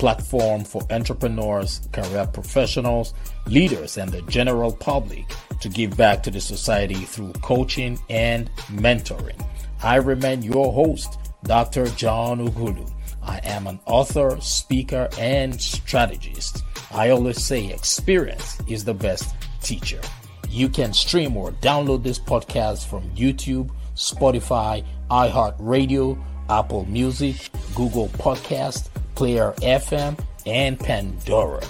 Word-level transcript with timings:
platform 0.00 0.64
for 0.64 0.80
entrepreneurs, 0.90 1.82
career 1.92 2.26
professionals, 2.26 3.12
leaders, 3.46 3.98
and 3.98 4.10
the 4.10 4.22
general 4.22 4.72
public 4.72 5.26
to 5.60 5.68
give 5.68 5.94
back 5.94 6.22
to 6.22 6.30
the 6.30 6.40
society 6.40 6.94
through 6.94 7.32
coaching 7.42 7.98
and 8.08 8.50
mentoring. 8.68 9.38
I 9.82 9.96
remain 9.96 10.42
your 10.42 10.72
host, 10.72 11.18
Dr. 11.44 11.84
John 11.88 12.48
Ughulu. 12.48 12.90
I 13.22 13.40
am 13.44 13.66
an 13.66 13.78
author, 13.84 14.38
speaker, 14.40 15.06
and 15.18 15.60
strategist. 15.60 16.64
I 16.90 17.10
always 17.10 17.44
say 17.44 17.70
experience 17.70 18.58
is 18.66 18.86
the 18.86 18.94
best 18.94 19.34
teacher. 19.62 20.00
You 20.48 20.70
can 20.70 20.94
stream 20.94 21.36
or 21.36 21.52
download 21.52 22.02
this 22.02 22.18
podcast 22.18 22.86
from 22.86 23.02
YouTube, 23.10 23.70
Spotify, 23.96 24.82
iHeartRadio, 25.10 26.18
Apple 26.48 26.86
Music, 26.86 27.50
Google 27.74 28.08
Podcast, 28.08 28.88
Player 29.20 29.52
FM, 29.60 30.18
and 30.46 30.80
Pandora. 30.80 31.62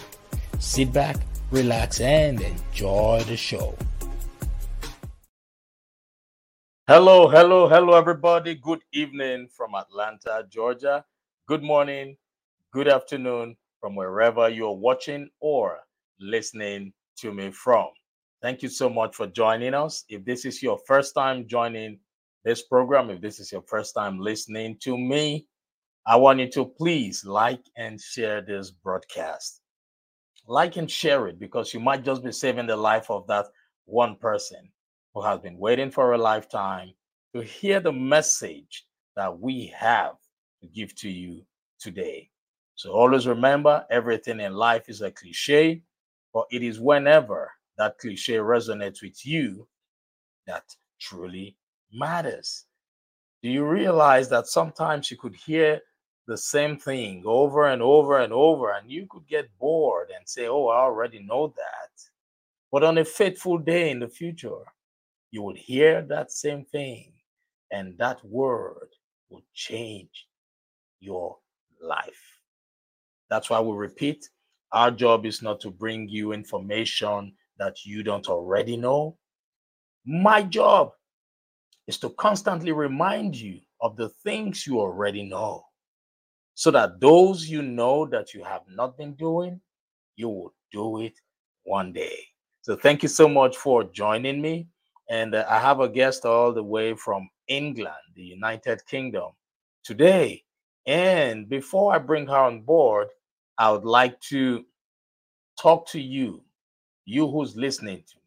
Sit 0.60 0.92
back, 0.92 1.16
relax, 1.50 1.98
and 2.00 2.40
enjoy 2.40 3.24
the 3.26 3.36
show. 3.36 3.76
Hello, 6.86 7.26
hello, 7.26 7.68
hello, 7.68 7.94
everybody. 7.98 8.54
Good 8.54 8.82
evening 8.92 9.48
from 9.48 9.74
Atlanta, 9.74 10.46
Georgia. 10.48 11.04
Good 11.48 11.64
morning, 11.64 12.16
good 12.72 12.86
afternoon 12.86 13.56
from 13.80 13.96
wherever 13.96 14.48
you're 14.48 14.76
watching 14.76 15.28
or 15.40 15.80
listening 16.20 16.92
to 17.16 17.34
me 17.34 17.50
from. 17.50 17.88
Thank 18.42 18.62
you 18.62 18.68
so 18.68 18.88
much 18.88 19.16
for 19.16 19.26
joining 19.26 19.74
us. 19.74 20.04
If 20.08 20.24
this 20.24 20.44
is 20.44 20.62
your 20.62 20.78
first 20.86 21.16
time 21.16 21.48
joining 21.48 21.98
this 22.44 22.62
program, 22.62 23.10
if 23.10 23.20
this 23.20 23.40
is 23.40 23.50
your 23.50 23.62
first 23.62 23.92
time 23.96 24.20
listening 24.20 24.76
to 24.82 24.96
me, 24.96 25.48
I 26.06 26.16
want 26.16 26.40
you 26.40 26.48
to 26.52 26.64
please 26.64 27.24
like 27.24 27.62
and 27.76 28.00
share 28.00 28.40
this 28.40 28.70
broadcast. 28.70 29.60
Like 30.46 30.76
and 30.76 30.90
share 30.90 31.28
it 31.28 31.38
because 31.38 31.74
you 31.74 31.80
might 31.80 32.04
just 32.04 32.24
be 32.24 32.32
saving 32.32 32.66
the 32.66 32.76
life 32.76 33.10
of 33.10 33.26
that 33.26 33.46
one 33.84 34.16
person 34.16 34.70
who 35.14 35.22
has 35.22 35.40
been 35.40 35.58
waiting 35.58 35.90
for 35.90 36.12
a 36.12 36.18
lifetime 36.18 36.92
to 37.34 37.42
hear 37.42 37.80
the 37.80 37.92
message 37.92 38.86
that 39.16 39.38
we 39.38 39.66
have 39.76 40.16
to 40.62 40.66
give 40.68 40.94
to 40.96 41.10
you 41.10 41.42
today. 41.78 42.30
So 42.74 42.92
always 42.92 43.26
remember 43.26 43.84
everything 43.90 44.40
in 44.40 44.54
life 44.54 44.88
is 44.88 45.02
a 45.02 45.10
cliche, 45.10 45.82
but 46.32 46.46
it 46.50 46.62
is 46.62 46.80
whenever 46.80 47.52
that 47.76 47.98
cliche 47.98 48.34
resonates 48.34 49.02
with 49.02 49.24
you 49.24 49.68
that 50.46 50.64
truly 50.98 51.56
matters. 51.92 52.64
Do 53.42 53.50
you 53.50 53.64
realize 53.64 54.28
that 54.30 54.46
sometimes 54.46 55.10
you 55.10 55.16
could 55.16 55.34
hear 55.34 55.80
the 56.26 56.36
same 56.36 56.78
thing 56.78 57.22
over 57.26 57.66
and 57.66 57.82
over 57.82 58.20
and 58.20 58.32
over, 58.32 58.72
and 58.72 58.90
you 58.90 59.06
could 59.10 59.26
get 59.26 59.48
bored 59.58 60.10
and 60.14 60.28
say, 60.28 60.46
Oh, 60.46 60.68
I 60.68 60.78
already 60.80 61.20
know 61.20 61.48
that. 61.56 61.90
But 62.72 62.84
on 62.84 62.98
a 62.98 63.04
fateful 63.04 63.58
day 63.58 63.90
in 63.90 63.98
the 63.98 64.08
future, 64.08 64.62
you 65.30 65.42
will 65.42 65.54
hear 65.54 66.02
that 66.02 66.32
same 66.32 66.64
thing, 66.64 67.12
and 67.72 67.96
that 67.98 68.24
word 68.24 68.88
will 69.28 69.42
change 69.54 70.26
your 71.00 71.36
life. 71.82 72.22
That's 73.28 73.50
why 73.50 73.60
we 73.60 73.76
repeat 73.76 74.28
our 74.72 74.90
job 74.90 75.26
is 75.26 75.42
not 75.42 75.60
to 75.60 75.70
bring 75.70 76.08
you 76.08 76.32
information 76.32 77.32
that 77.58 77.84
you 77.84 78.02
don't 78.02 78.28
already 78.28 78.76
know. 78.76 79.16
My 80.06 80.42
job 80.42 80.92
is 81.88 81.98
to 81.98 82.10
constantly 82.10 82.72
remind 82.72 83.34
you 83.36 83.60
of 83.80 83.96
the 83.96 84.10
things 84.22 84.66
you 84.66 84.78
already 84.78 85.24
know 85.24 85.64
so 86.54 86.70
that 86.70 87.00
those 87.00 87.48
you 87.48 87.62
know 87.62 88.06
that 88.06 88.34
you 88.34 88.44
have 88.44 88.62
not 88.68 88.96
been 88.98 89.14
doing, 89.14 89.60
you 90.16 90.28
will 90.28 90.54
do 90.72 91.00
it 91.00 91.14
one 91.64 91.92
day. 91.92 92.18
So, 92.62 92.76
thank 92.76 93.02
you 93.02 93.08
so 93.08 93.28
much 93.28 93.56
for 93.56 93.84
joining 93.84 94.40
me. 94.40 94.68
And 95.08 95.34
uh, 95.34 95.44
I 95.48 95.58
have 95.58 95.80
a 95.80 95.88
guest 95.88 96.24
all 96.24 96.52
the 96.52 96.62
way 96.62 96.94
from 96.94 97.28
England, 97.48 97.94
the 98.14 98.22
United 98.22 98.84
Kingdom, 98.86 99.30
today. 99.82 100.44
And 100.86 101.48
before 101.48 101.94
I 101.94 101.98
bring 101.98 102.26
her 102.26 102.36
on 102.38 102.62
board, 102.62 103.08
I 103.58 103.70
would 103.70 103.84
like 103.84 104.20
to 104.22 104.64
talk 105.60 105.86
to 105.88 106.00
you, 106.00 106.42
you 107.04 107.28
who's 107.30 107.56
listening 107.56 107.98
to 107.98 108.16
me. 108.16 108.22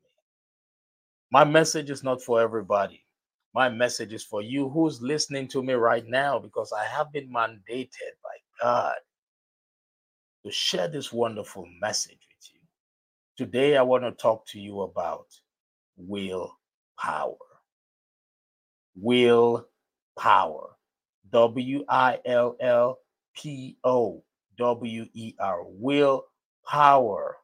My 1.32 1.44
message 1.44 1.90
is 1.90 2.04
not 2.04 2.22
for 2.22 2.42
everybody. 2.42 3.03
My 3.54 3.70
message 3.70 4.14
is 4.14 4.24
for 4.24 4.42
you 4.42 4.70
who's 4.70 5.02
listening 5.02 5.48
to 5.50 5.62
me 5.62 5.74
right 5.74 6.06
now 6.08 6.40
because 6.40 6.74
I 6.74 6.86
have 6.86 7.12
been 7.12 7.32
mandated 7.32 8.16
by 8.24 8.36
God 8.62 8.96
to 10.44 10.52
share 10.52 10.88
this 10.88 11.14
wonderful 11.14 11.68
message 11.80 12.18
with 12.36 12.50
you. 12.52 12.60
Today, 13.38 13.78
I 13.78 13.84
want 13.84 14.04
to 14.04 14.12
talk 14.12 14.48
to 14.48 14.60
you 14.60 14.82
about 14.82 15.28
will 15.98 16.58
power. 17.00 17.36
Will 18.96 19.68
power. 20.18 20.70
W 21.32 21.86
I 21.88 22.20
L 22.26 22.56
L 22.60 23.00
P 23.36 23.78
O 23.84 24.24
W 24.58 25.06
E 25.14 25.34
R. 25.40 25.64
Will 25.66 26.26
power. 26.68 27.38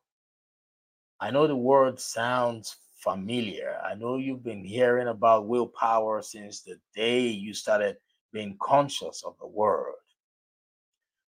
I 1.20 1.32
know 1.32 1.48
the 1.48 1.56
word 1.56 2.00
sounds 2.00 2.78
familiar. 3.00 3.78
I 3.84 3.96
know 3.96 4.18
you've 4.18 4.44
been 4.44 4.64
hearing 4.64 5.08
about 5.08 5.48
willpower 5.48 6.22
since 6.22 6.62
the 6.62 6.78
day 6.96 7.28
you 7.28 7.54
started 7.54 7.98
being 8.32 8.58
conscious 8.62 9.24
of 9.26 9.36
the 9.40 9.48
word. 9.48 9.94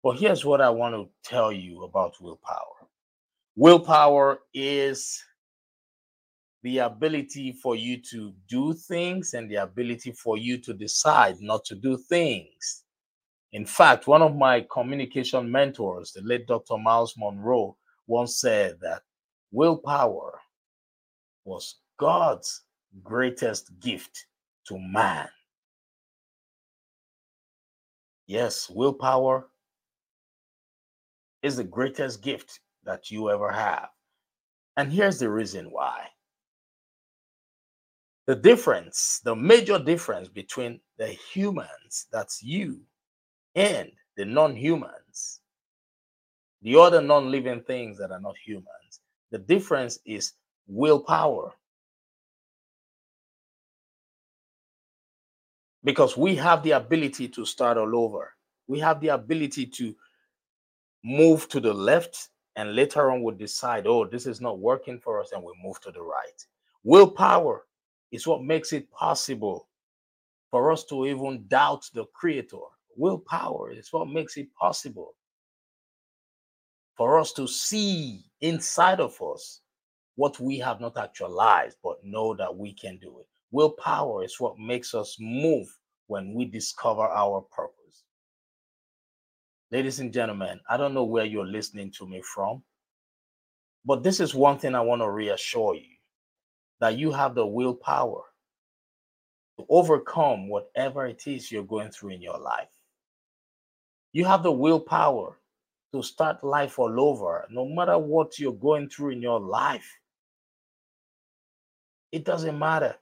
Well, 0.03 0.17
here's 0.17 0.45
what 0.45 0.61
I 0.61 0.69
want 0.69 0.95
to 0.95 1.29
tell 1.29 1.51
you 1.51 1.83
about 1.83 2.15
willpower 2.21 2.77
willpower 3.55 4.39
is 4.53 5.21
the 6.63 6.77
ability 6.79 7.51
for 7.51 7.75
you 7.75 7.97
to 8.01 8.33
do 8.47 8.73
things 8.73 9.33
and 9.33 9.49
the 9.49 9.55
ability 9.55 10.11
for 10.11 10.37
you 10.37 10.57
to 10.59 10.73
decide 10.73 11.41
not 11.41 11.65
to 11.65 11.75
do 11.75 11.97
things. 11.97 12.83
In 13.53 13.65
fact, 13.65 14.07
one 14.07 14.21
of 14.21 14.35
my 14.35 14.65
communication 14.71 15.49
mentors, 15.49 16.11
the 16.11 16.21
late 16.21 16.45
Dr. 16.45 16.77
Myles 16.77 17.15
Munroe, 17.17 17.75
once 18.05 18.39
said 18.39 18.77
that 18.81 19.01
willpower 19.51 20.39
was 21.47 21.75
God's 21.97 22.63
greatest 23.03 23.71
gift 23.79 24.25
to 24.67 24.77
man. 24.77 25.29
Yes, 28.27 28.69
willpower 28.69 29.47
is 31.41 31.55
the 31.55 31.63
greatest 31.63 32.21
gift 32.21 32.59
that 32.83 33.09
you 33.09 33.29
ever 33.31 33.49
have. 33.51 33.87
And 34.75 34.91
here's 34.91 35.19
the 35.19 35.29
reason 35.29 35.71
why 35.71 36.07
the 38.27 38.35
difference, 38.35 39.21
the 39.23 39.35
major 39.35 39.79
difference 39.79 40.27
between 40.27 40.81
the 40.97 41.07
humans, 41.07 42.07
that's 42.11 42.43
you, 42.43 42.81
and 43.55 43.89
the 44.17 44.25
non 44.25 44.53
humans, 44.53 45.39
the 46.61 46.75
other 46.75 47.01
non 47.01 47.31
living 47.31 47.61
things 47.61 47.97
that 47.97 48.11
are 48.11 48.19
not 48.19 48.35
humans, 48.45 48.99
the 49.31 49.39
difference 49.39 49.99
is 50.05 50.33
willpower. 50.67 51.53
Because 55.83 56.17
we 56.17 56.35
have 56.35 56.63
the 56.63 56.71
ability 56.71 57.29
to 57.29 57.45
start 57.45 57.77
all 57.77 57.95
over, 57.95 58.33
we 58.67 58.79
have 58.79 58.99
the 58.99 59.09
ability 59.09 59.65
to 59.67 59.95
move 61.03 61.47
to 61.49 61.59
the 61.59 61.73
left 61.73 62.29
and 62.57 62.75
later 62.75 63.11
on 63.11 63.21
we 63.21 63.33
decide, 63.35 63.85
oh, 63.85 64.05
this 64.05 64.25
is 64.25 64.41
not 64.41 64.59
working 64.59 64.99
for 64.99 65.21
us, 65.21 65.31
and 65.31 65.43
we 65.43 65.53
move 65.63 65.79
to 65.81 65.91
the 65.91 66.01
right. 66.01 66.45
Willpower 66.83 67.65
is 68.11 68.25
what 68.25 68.43
makes 68.43 68.73
it 68.73 68.91
possible 68.91 69.67
for 70.49 70.71
us 70.71 70.83
to 70.85 71.05
even 71.05 71.45
doubt 71.47 71.87
the 71.93 72.05
Creator. 72.13 72.57
Willpower 72.95 73.71
is 73.71 73.93
what 73.93 74.09
makes 74.09 74.37
it 74.37 74.47
possible 74.55 75.13
for 76.95 77.19
us 77.19 77.31
to 77.33 77.47
see 77.47 78.25
inside 78.41 78.99
of 78.99 79.21
us 79.21 79.61
what 80.17 80.39
we 80.39 80.57
have 80.57 80.81
not 80.81 80.97
actualized, 80.97 81.77
but 81.83 82.03
know 82.03 82.35
that 82.35 82.53
we 82.53 82.73
can 82.73 82.97
do 82.97 83.19
it. 83.19 83.27
Willpower 83.51 84.23
is 84.23 84.39
what 84.39 84.57
makes 84.57 84.93
us 84.95 85.15
move 85.19 85.67
when 86.07 86.33
we 86.33 86.43
discover 86.43 87.03
our 87.03 87.41
purpose. 87.55 88.03
Ladies 89.71 89.99
and 89.99 90.11
gentlemen, 90.11 90.59
I 90.69 90.75
don't 90.75 90.95
know 90.95 91.03
where 91.03 91.25
you're 91.25 91.45
listening 91.45 91.91
to 91.99 92.07
me 92.07 92.23
from, 92.23 92.63
but 93.85 94.01
this 94.01 94.19
is 94.19 94.33
one 94.33 94.57
thing 94.57 94.73
I 94.73 94.81
want 94.81 95.01
to 95.01 95.09
reassure 95.09 95.75
you 95.75 95.95
that 96.79 96.97
you 96.97 97.11
have 97.11 97.35
the 97.35 97.45
willpower 97.45 98.23
to 99.59 99.65
overcome 99.69 100.49
whatever 100.49 101.05
it 101.05 101.27
is 101.27 101.51
you're 101.51 101.63
going 101.63 101.91
through 101.91 102.11
in 102.11 102.21
your 102.23 102.39
life. 102.39 102.69
You 104.13 104.25
have 104.25 104.41
the 104.41 104.51
willpower 104.51 105.37
to 105.93 106.01
start 106.01 106.43
life 106.43 106.79
all 106.79 106.99
over, 106.99 107.45
no 107.51 107.67
matter 107.67 107.99
what 107.99 108.39
you're 108.39 108.51
going 108.51 108.89
through 108.89 109.11
in 109.11 109.21
your 109.21 109.39
life. 109.39 109.87
It 112.11 112.25
doesn't 112.25 112.57
matter. 112.57 112.95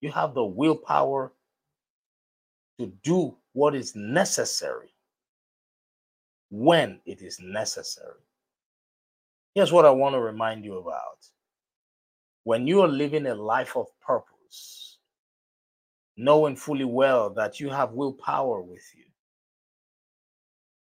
You 0.00 0.10
have 0.12 0.34
the 0.34 0.44
willpower 0.44 1.32
to 2.78 2.86
do 3.02 3.36
what 3.52 3.74
is 3.74 3.94
necessary 3.94 4.94
when 6.50 7.00
it 7.04 7.20
is 7.22 7.38
necessary. 7.40 8.20
Here's 9.54 9.72
what 9.72 9.84
I 9.84 9.90
want 9.90 10.14
to 10.14 10.20
remind 10.20 10.64
you 10.64 10.78
about. 10.78 11.26
When 12.44 12.66
you 12.66 12.80
are 12.82 12.88
living 12.88 13.26
a 13.26 13.34
life 13.34 13.76
of 13.76 13.86
purpose, 14.00 14.98
knowing 16.16 16.56
fully 16.56 16.84
well 16.84 17.30
that 17.30 17.60
you 17.60 17.68
have 17.68 17.92
willpower 17.92 18.62
with 18.62 18.84
you, 18.96 19.04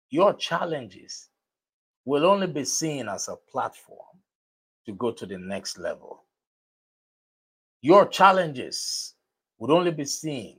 your 0.10 0.34
challenges 0.34 1.30
will 2.06 2.26
only 2.26 2.48
be 2.48 2.64
seen 2.64 3.10
as 3.10 3.28
a 3.28 3.36
platform 3.52 4.00
to 4.86 4.94
go 4.94 5.12
to 5.12 5.26
the 5.26 5.38
next 5.38 5.78
level. 5.78 6.25
Your 7.86 8.08
challenges 8.08 9.14
would 9.60 9.70
only 9.70 9.92
be 9.92 10.06
seen 10.06 10.58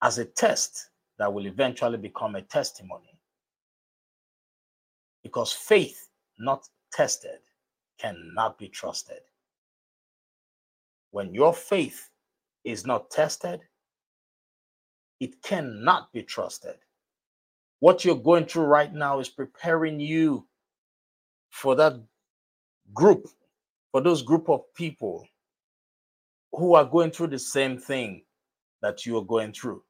as 0.00 0.16
a 0.16 0.24
test 0.24 0.88
that 1.18 1.30
will 1.30 1.44
eventually 1.46 1.98
become 1.98 2.34
a 2.34 2.40
testimony. 2.40 3.18
Because 5.22 5.52
faith 5.52 6.08
not 6.38 6.66
tested 6.94 7.40
cannot 7.98 8.56
be 8.56 8.68
trusted. 8.68 9.20
When 11.10 11.34
your 11.34 11.52
faith 11.52 12.08
is 12.64 12.86
not 12.86 13.10
tested, 13.10 13.60
it 15.20 15.42
cannot 15.42 16.10
be 16.10 16.22
trusted. 16.22 16.76
What 17.80 18.02
you're 18.02 18.16
going 18.16 18.46
through 18.46 18.64
right 18.64 18.94
now 18.94 19.20
is 19.20 19.28
preparing 19.28 20.00
you 20.00 20.46
for 21.50 21.74
that 21.74 22.00
group, 22.94 23.26
for 23.92 24.00
those 24.00 24.22
group 24.22 24.48
of 24.48 24.62
people 24.74 25.26
who 26.52 26.74
are 26.74 26.84
going 26.84 27.10
through 27.10 27.28
the 27.28 27.38
same 27.38 27.78
thing 27.78 28.22
that 28.82 29.06
you 29.06 29.16
are 29.18 29.24
going 29.24 29.52
through. 29.52 29.82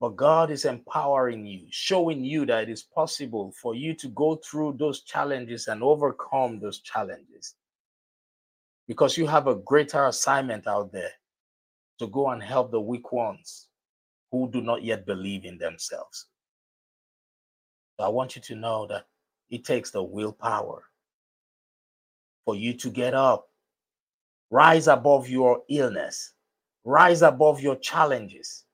But 0.00 0.16
God 0.16 0.50
is 0.50 0.64
empowering 0.64 1.46
you, 1.46 1.66
showing 1.70 2.24
you 2.24 2.44
that 2.46 2.64
it 2.64 2.68
is 2.68 2.82
possible 2.82 3.52
for 3.60 3.74
you 3.74 3.94
to 3.94 4.08
go 4.08 4.36
through 4.36 4.76
those 4.78 5.02
challenges 5.02 5.68
and 5.68 5.82
overcome 5.82 6.58
those 6.60 6.80
challenges. 6.80 7.54
Because 8.86 9.16
you 9.16 9.26
have 9.26 9.46
a 9.46 9.54
greater 9.54 10.06
assignment 10.06 10.66
out 10.66 10.92
there 10.92 11.12
to 11.98 12.06
go 12.08 12.30
and 12.30 12.42
help 12.42 12.70
the 12.70 12.80
weak 12.80 13.12
ones 13.12 13.68
who 14.30 14.50
do 14.50 14.60
not 14.60 14.82
yet 14.82 15.06
believe 15.06 15.44
in 15.44 15.56
themselves. 15.56 16.26
So 17.96 18.04
I 18.04 18.08
want 18.08 18.36
you 18.36 18.42
to 18.42 18.56
know 18.56 18.86
that 18.88 19.06
it 19.48 19.64
takes 19.64 19.90
the 19.90 20.02
willpower 20.02 20.84
for 22.44 22.56
you 22.56 22.74
to 22.74 22.90
get 22.90 23.14
up, 23.14 23.48
rise 24.50 24.88
above 24.88 25.28
your 25.28 25.62
illness, 25.68 26.32
rise 26.84 27.22
above 27.22 27.60
your 27.60 27.76
challenges 27.76 28.64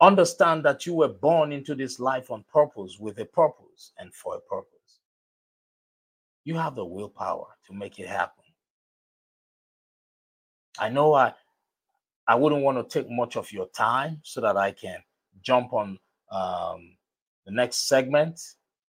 Understand 0.00 0.64
that 0.64 0.86
you 0.86 0.94
were 0.94 1.08
born 1.08 1.50
into 1.50 1.74
this 1.74 1.98
life 1.98 2.30
on 2.30 2.44
purpose, 2.52 2.98
with 3.00 3.18
a 3.18 3.24
purpose, 3.24 3.92
and 3.98 4.14
for 4.14 4.36
a 4.36 4.40
purpose. 4.40 5.00
You 6.44 6.54
have 6.54 6.76
the 6.76 6.84
willpower 6.84 7.46
to 7.66 7.72
make 7.74 7.98
it 7.98 8.06
happen. 8.08 8.44
I 10.78 10.88
know 10.88 11.14
I 11.14 11.34
I 12.28 12.36
wouldn't 12.36 12.62
want 12.62 12.78
to 12.78 13.00
take 13.00 13.10
much 13.10 13.36
of 13.36 13.50
your 13.52 13.68
time 13.68 14.20
so 14.22 14.40
that 14.42 14.56
I 14.56 14.70
can 14.70 14.98
jump 15.42 15.72
on 15.72 15.98
um, 16.30 16.96
the 17.46 17.52
next 17.52 17.88
segment 17.88 18.38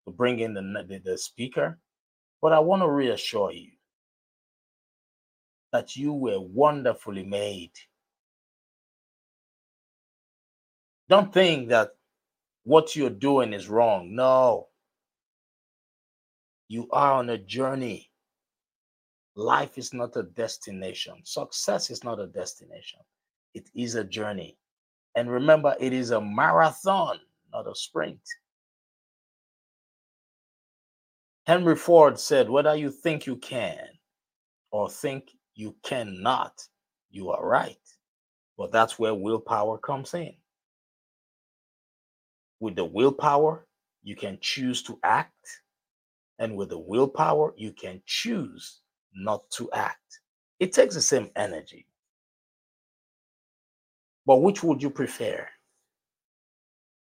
to 0.07 0.13
bring 0.13 0.41
in 0.41 0.55
the, 0.55 0.63
the, 0.89 0.99
the 1.05 1.19
speaker, 1.19 1.79
but 2.41 2.53
I 2.53 2.61
want 2.61 2.83
to 2.83 2.91
reassure 2.91 3.53
you 3.53 3.73
that 5.75 5.95
you 5.97 6.13
were 6.15 6.41
wonderfully 6.41 7.25
made 7.25 7.73
Don't 11.09 11.33
think 11.33 11.69
that 11.69 11.91
what 12.65 12.97
you're 12.97 13.11
doing 13.11 13.53
is 13.53 13.69
wrong. 13.69 14.15
No. 14.15 14.69
You 16.69 16.89
are 16.93 17.13
on 17.13 17.31
a 17.31 17.39
journey. 17.39 18.11
Life 19.37 19.77
is 19.77 19.93
not 19.93 20.17
a 20.17 20.23
destination. 20.23 21.17
Success 21.25 21.91
is 21.91 22.05
not 22.05 22.21
a 22.21 22.27
destination. 22.27 23.01
It 23.53 23.69
is 23.75 23.97
a 23.97 24.05
journey. 24.05 24.57
And 25.15 25.31
remember, 25.31 25.77
it 25.79 25.93
is 25.93 26.11
a 26.11 26.21
marathon, 26.21 27.19
not 27.53 27.69
a 27.69 27.75
sprint. 27.75 28.21
Henry 31.47 31.77
Ford 31.77 32.19
said, 32.19 32.49
Whether 32.49 32.75
you 32.75 32.91
think 32.91 33.27
you 33.27 33.37
can 33.37 33.87
or 34.71 34.89
think 34.89 35.33
you 35.55 35.75
cannot, 35.83 36.61
you 37.11 37.31
are 37.31 37.47
right. 37.47 37.77
But 38.57 38.73
that's 38.73 38.99
where 38.99 39.15
willpower 39.15 39.79
comes 39.79 40.15
in. 40.15 40.35
With 42.61 42.77
the 42.77 42.85
willpower, 42.85 43.67
you 44.03 44.17
can 44.17 44.39
choose 44.41 44.83
to 44.85 44.99
act. 45.03 45.33
And 46.39 46.57
with 46.57 46.71
the 46.71 46.79
willpower, 46.79 47.55
you 47.57 47.73
can 47.73 48.03
choose 48.07 48.81
not 49.15 49.49
to 49.53 49.71
act. 49.73 50.21
It 50.61 50.73
takes 50.73 50.95
the 50.95 51.03
same 51.03 51.31
energy. 51.37 51.87
But 54.27 54.37
which 54.37 54.63
would 54.63 54.83
you 54.83 54.91
prefer? 54.91 55.47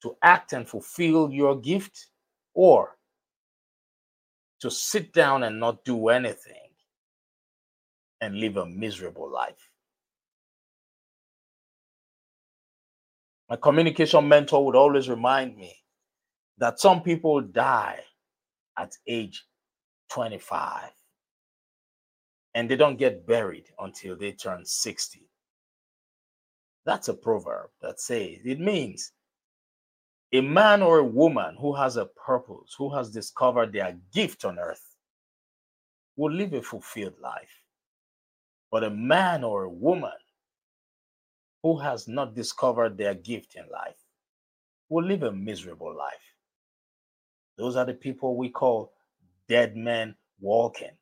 To 0.02 0.18
act 0.22 0.54
and 0.54 0.68
fulfill 0.68 1.32
your 1.32 1.56
gift 1.56 2.08
or 2.54 2.98
to 4.60 4.70
sit 4.72 5.14
down 5.14 5.44
and 5.44 5.60
not 5.60 5.86
do 5.86 6.10
anything 6.10 6.63
and 8.24 8.40
live 8.40 8.58
a 8.58 8.66
miserable 8.66 9.30
life? 9.30 9.70
My 13.50 13.58
communication 13.58 14.28
mentor 14.28 14.66
would 14.66 14.76
always 14.76 15.10
remind 15.10 15.58
me 15.58 15.76
that 16.58 16.80
some 16.80 17.04
people 17.04 17.42
die 17.42 18.00
at 18.78 18.94
age 19.08 19.46
25 20.12 20.90
and 22.56 22.70
they 22.70 22.76
don't 22.76 22.98
get 22.98 23.28
buried 23.28 23.66
until 23.80 24.16
they 24.16 24.32
turn 24.32 24.66
60. 24.66 25.28
That's 26.86 27.10
a 27.10 27.14
proverb 27.14 27.70
that 27.82 28.00
says 28.00 28.40
it 28.46 28.60
means 28.60 29.12
a 30.32 30.42
man 30.42 30.82
or 30.82 31.00
a 31.00 31.04
woman 31.04 31.56
who 31.60 31.76
has 31.76 31.98
a 31.98 32.06
purpose, 32.06 32.76
who 32.78 32.94
has 32.96 33.12
discovered 33.12 33.72
their 33.74 33.98
gift 34.14 34.46
on 34.46 34.58
earth, 34.58 34.96
will 36.16 36.32
live 36.32 36.54
a 36.54 36.62
fulfilled 36.62 37.20
life. 37.22 37.63
But 38.74 38.84
a 38.84 38.90
man 38.90 39.44
or 39.44 39.66
a 39.66 39.70
woman 39.70 40.18
who 41.62 41.78
has 41.78 42.08
not 42.08 42.34
discovered 42.34 42.98
their 42.98 43.14
gift 43.14 43.54
in 43.54 43.66
life 43.72 44.00
will 44.90 45.06
live 45.06 45.22
a 45.22 45.32
miserable 45.32 45.96
life. 45.96 46.34
Those 47.56 47.76
are 47.76 47.86
the 47.86 47.94
people 47.94 48.36
we 48.36 48.50
call 48.50 48.92
dead 49.48 49.78
men 49.78 50.16
walking, 50.42 50.98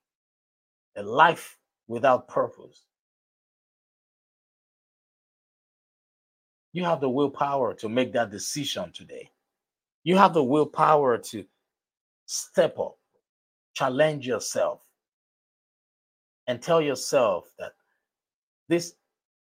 a 0.98 1.02
life 1.02 1.58
without 1.88 2.28
purpose. 2.28 2.88
You 6.74 6.84
have 6.84 7.00
the 7.00 7.10
willpower 7.10 7.74
to 7.76 7.88
make 7.88 8.12
that 8.12 8.32
decision 8.32 8.92
today. 8.92 9.32
You 10.04 10.18
have 10.18 10.34
the 10.34 10.44
willpower 10.44 11.20
to 11.20 11.46
step 12.26 12.78
up, 12.80 12.98
challenge 13.74 14.28
yourself, 14.28 14.86
and 16.48 16.62
tell 16.62 16.82
yourself 16.82 17.52
that 17.60 17.74
this 18.68 18.96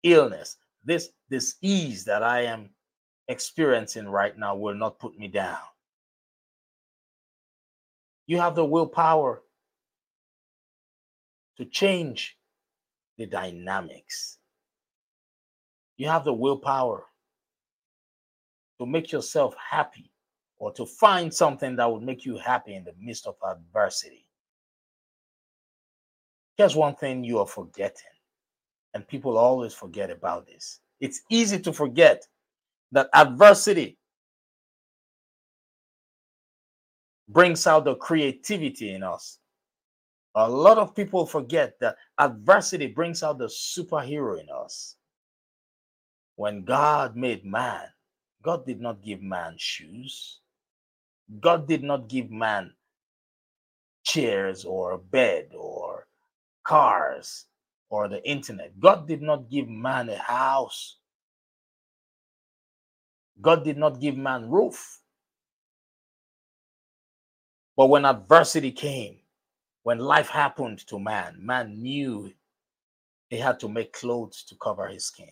illness, 0.04 0.58
this 0.84 1.10
this 1.30 1.56
ease 1.62 2.06
that 2.06 2.24
I 2.24 2.42
am 2.42 2.70
experiencing 3.28 4.08
right 4.08 4.38
now 4.38 4.56
will 4.56 4.76
not 4.76 5.00
put 5.00 5.18
me 5.18 5.28
down. 5.28 5.60
You 8.26 8.40
have 8.40 8.56
the 8.56 8.66
willpower 8.66 9.42
to 11.58 11.66
change 11.66 12.38
the 13.18 13.26
dynamics. 13.26 14.38
You 15.98 16.08
have 16.08 16.24
the 16.24 16.34
willpower 16.34 17.06
to 18.80 18.86
make 18.86 19.12
yourself 19.12 19.56
happy 19.58 20.12
or 20.58 20.72
to 20.74 20.86
find 20.86 21.34
something 21.34 21.76
that 21.76 21.92
would 21.92 22.02
make 22.04 22.26
you 22.26 22.38
happy 22.38 22.76
in 22.76 22.84
the 22.84 22.94
midst 23.00 23.28
of 23.28 23.36
adversity. 23.46 24.26
Here's 26.60 26.76
one 26.76 26.96
thing 26.96 27.24
you 27.24 27.40
are 27.40 27.48
forgetting 27.48 28.12
and 28.94 29.08
people 29.08 29.38
always 29.38 29.74
forget 29.74 30.12
about 30.12 30.46
this. 30.46 30.82
It's 31.00 31.22
easy 31.30 31.58
to 31.58 31.72
forget 31.72 32.28
that 32.92 33.08
adversity 33.14 33.98
brings 37.30 37.66
out 37.66 37.86
the 37.86 37.96
creativity 37.96 38.94
in 38.94 39.04
us. 39.04 39.40
A 40.36 40.50
lot 40.50 40.78
of 40.78 40.94
people 40.94 41.26
forget 41.26 41.80
that 41.80 41.96
adversity 42.18 42.88
brings 42.88 43.24
out 43.24 43.38
the 43.38 43.46
superhero 43.48 44.38
in 44.38 44.48
us. 44.54 44.98
When 46.36 46.66
God 46.66 47.16
made 47.16 47.46
man, 47.46 47.86
God 48.44 48.66
did 48.66 48.82
not 48.82 49.02
give 49.02 49.22
man 49.22 49.56
shoes. 49.56 50.42
God 51.40 51.70
did 51.70 51.84
not 51.84 52.10
give 52.10 52.30
man 52.30 52.74
chairs 54.04 54.66
or 54.66 54.92
a 54.92 54.98
bed 54.98 55.52
or 55.58 56.09
cars 56.70 57.46
or 57.90 58.08
the 58.08 58.24
internet. 58.30 58.80
God 58.80 59.08
did 59.08 59.24
not 59.24 59.50
give 59.50 59.68
man 59.68 60.08
a 60.08 60.18
house. 60.18 60.98
God 63.42 63.64
did 63.64 63.76
not 63.76 64.00
give 64.00 64.16
man 64.16 64.52
roof. 64.52 65.00
But 67.76 67.88
when 67.88 68.06
adversity 68.06 68.72
came, 68.72 69.18
when 69.82 69.98
life 69.98 70.30
happened 70.30 70.86
to 70.88 71.00
man, 71.00 71.38
man 71.40 71.82
knew 71.82 72.32
he 73.32 73.38
had 73.38 73.60
to 73.62 73.68
make 73.68 73.94
clothes 73.94 74.44
to 74.44 74.56
cover 74.62 74.88
his 74.88 75.06
skin. 75.06 75.32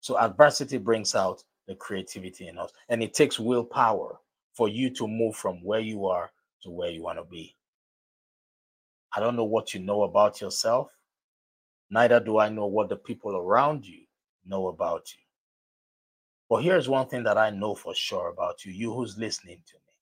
So 0.00 0.16
adversity 0.16 0.78
brings 0.78 1.16
out 1.16 1.42
the 1.66 1.74
creativity 1.74 2.46
in 2.46 2.56
us, 2.56 2.70
and 2.88 3.02
it 3.02 3.14
takes 3.14 3.40
willpower 3.40 4.20
for 4.52 4.68
you 4.68 4.90
to 4.90 5.08
move 5.08 5.34
from 5.34 5.56
where 5.64 5.80
you 5.80 6.06
are 6.06 6.30
to 6.62 6.70
where 6.70 6.90
you 6.90 7.02
want 7.02 7.18
to 7.18 7.24
be. 7.24 7.57
I 9.18 9.20
don't 9.20 9.34
know 9.34 9.42
what 9.42 9.74
you 9.74 9.80
know 9.80 10.04
about 10.04 10.40
yourself, 10.40 10.92
neither 11.90 12.20
do 12.20 12.38
I 12.38 12.48
know 12.48 12.66
what 12.66 12.88
the 12.88 12.94
people 12.94 13.36
around 13.36 13.84
you 13.84 14.02
know 14.46 14.68
about 14.68 15.12
you. 15.12 15.20
But 16.48 16.62
here's 16.62 16.88
one 16.88 17.08
thing 17.08 17.24
that 17.24 17.36
I 17.36 17.50
know 17.50 17.74
for 17.74 17.96
sure 17.96 18.28
about 18.28 18.64
you, 18.64 18.70
you 18.70 18.94
who's 18.94 19.18
listening 19.18 19.60
to 19.66 19.74
me, 19.74 19.92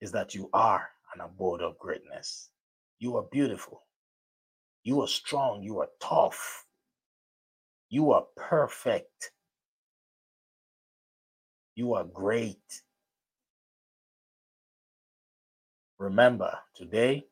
is 0.00 0.10
that 0.12 0.34
you 0.34 0.48
are 0.54 0.88
an 1.14 1.20
abode 1.20 1.60
of 1.60 1.78
greatness. 1.78 2.48
You 2.98 3.18
are 3.18 3.24
beautiful. 3.24 3.82
You 4.84 5.02
are 5.02 5.06
strong. 5.06 5.62
You 5.62 5.80
are 5.80 5.90
tough. 6.00 6.64
You 7.90 8.12
are 8.12 8.24
perfect. 8.38 9.32
You 11.74 11.92
are 11.92 12.04
great. 12.04 12.82
Remember, 15.98 16.58
today 16.74 17.26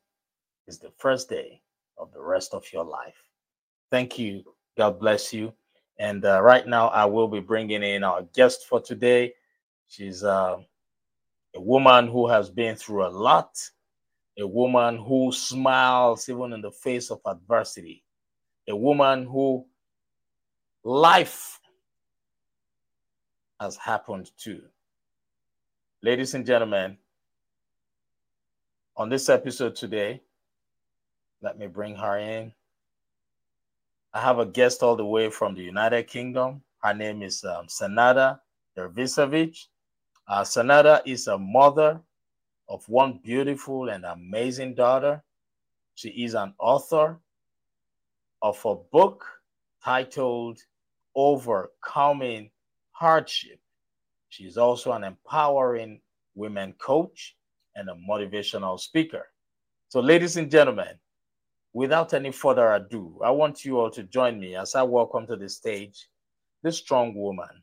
is 0.71 0.79
the 0.79 0.93
first 0.99 1.29
day 1.29 1.61
of 1.99 2.13
the 2.13 2.23
rest 2.23 2.55
of 2.55 2.65
your 2.73 2.85
life. 2.85 3.21
Thank 3.91 4.21
you. 4.21 4.45
God 4.79 5.01
bless 5.01 5.33
you. 5.33 5.53
And 5.99 6.25
uh, 6.25 6.41
right 6.41 6.65
now, 6.67 6.89
I 6.89 7.07
will 7.07 7.27
be 7.27 7.41
bringing 7.41 7.83
in 7.83 8.05
our 8.05 8.23
guest 8.33 8.69
for 8.69 8.81
today. 8.81 9.35
She's 9.89 10.23
uh, 10.23 10.59
a 11.57 11.61
woman 11.61 12.07
who 12.07 12.29
has 12.29 12.49
been 12.51 12.77
through 12.77 13.05
a 13.05 13.11
lot, 13.11 13.59
a 14.39 14.47
woman 14.47 14.97
who 14.97 15.33
smiles 15.33 16.29
even 16.29 16.53
in 16.53 16.63
the 16.63 16.71
face 16.71 17.11
of 17.11 17.21
adversity, 17.27 18.05
a 18.69 18.77
woman 18.77 19.25
who 19.25 19.67
life 20.85 21.59
has 23.59 23.77
happened 23.77 24.31
to. 24.45 24.63
Ladies 26.01 26.35
and 26.35 26.47
gentlemen, 26.47 26.97
on 28.97 29.09
this 29.09 29.29
episode 29.29 29.75
today, 29.75 30.23
let 31.43 31.59
me 31.59 31.67
bring 31.67 31.97
her 31.97 32.19
in. 32.19 32.53
I 34.13 34.21
have 34.21 34.39
a 34.39 34.47
guest 34.47 34.83
all 34.83 34.97
the 34.97 35.05
way 35.05 35.31
from 35.31 35.55
the 35.55 35.63
United 35.63 36.07
Kingdom. 36.07 36.63
Her 36.83 36.95
name 36.95 37.23
is 37.23 37.45
um, 37.45 37.69
Senada 37.69 38.41
Dervisevic. 38.77 39.67
Uh, 40.27 40.45
Senada 40.45 41.03
is 41.07 41.27
a 41.27 41.39
mother 41.39 42.01
of 42.69 42.89
one 42.89 43.21
beautiful 43.23 43.89
and 43.89 44.05
amazing 44.05 44.75
daughter. 44.75 45.23
She 45.95 46.09
is 46.09 46.35
an 46.35 46.55
author 46.59 47.19
of 48.43 48.61
a 48.65 48.75
book 48.75 49.27
titled 49.83 50.61
Overcoming 51.15 52.51
Hardship. 52.93 53.61
She 54.29 54.45
is 54.45 54.57
also 54.57 54.93
an 54.93 55.05
empowering 55.05 56.01
women 56.35 56.75
coach 56.79 57.37
and 57.77 57.89
a 57.89 57.95
motivational 58.09 58.79
speaker. 58.79 59.27
So, 59.89 60.01
ladies 60.01 60.37
and 60.37 60.51
gentlemen, 60.51 60.99
without 61.73 62.15
any 62.15 62.33
further 62.33 62.73
ado, 62.73 63.19
I 63.25 63.31
want 63.31 63.65
you 63.65 63.79
all 63.79 63.91
to 63.91 64.03
join 64.03 64.39
me 64.41 64.57
as 64.57 64.75
I 64.75 64.83
welcome 64.83 65.27
to 65.27 65.37
the 65.37 65.49
stage 65.49 66.09
this 66.63 66.77
strong 66.77 67.15
woman, 67.15 67.63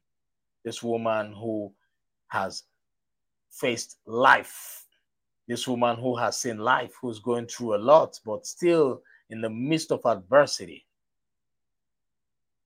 this 0.64 0.82
woman 0.82 1.34
who 1.34 1.72
has 2.30 2.64
faced 3.52 3.98
life, 4.06 4.86
this 5.48 5.68
woman 5.68 5.98
who 5.98 6.16
has 6.16 6.40
seen 6.40 6.58
life, 6.58 6.94
who's 7.00 7.20
going 7.20 7.48
through 7.48 7.76
a 7.76 7.78
lot, 7.78 8.20
but 8.26 8.46
still 8.46 9.02
in 9.30 9.42
the 9.42 9.50
midst 9.50 9.92
of 9.92 10.06
adversity, 10.06 10.86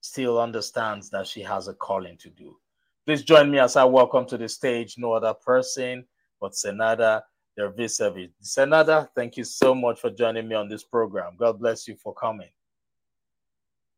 still 0.00 0.40
understands 0.40 1.10
that 1.10 1.26
she 1.26 1.42
has 1.42 1.68
a 1.68 1.74
calling 1.74 2.16
to 2.16 2.30
do. 2.30 2.56
Please 3.04 3.22
join 3.22 3.50
me 3.50 3.58
as 3.58 3.76
I 3.76 3.84
welcome 3.84 4.26
to 4.26 4.38
the 4.38 4.48
stage 4.48 4.96
no 4.96 5.12
other 5.12 5.34
person 5.34 6.04
but 6.42 6.56
Senada 6.56 7.22
Dervisevic. 7.58 8.30
Senada, 8.40 9.08
thank 9.14 9.36
you 9.36 9.44
so 9.44 9.74
much 9.74 10.00
for 10.00 10.10
joining 10.10 10.48
me 10.48 10.54
on 10.54 10.68
this 10.68 10.84
program. 10.84 11.34
God 11.38 11.60
bless 11.60 11.86
you 11.86 11.96
for 11.96 12.14
coming. 12.14 12.48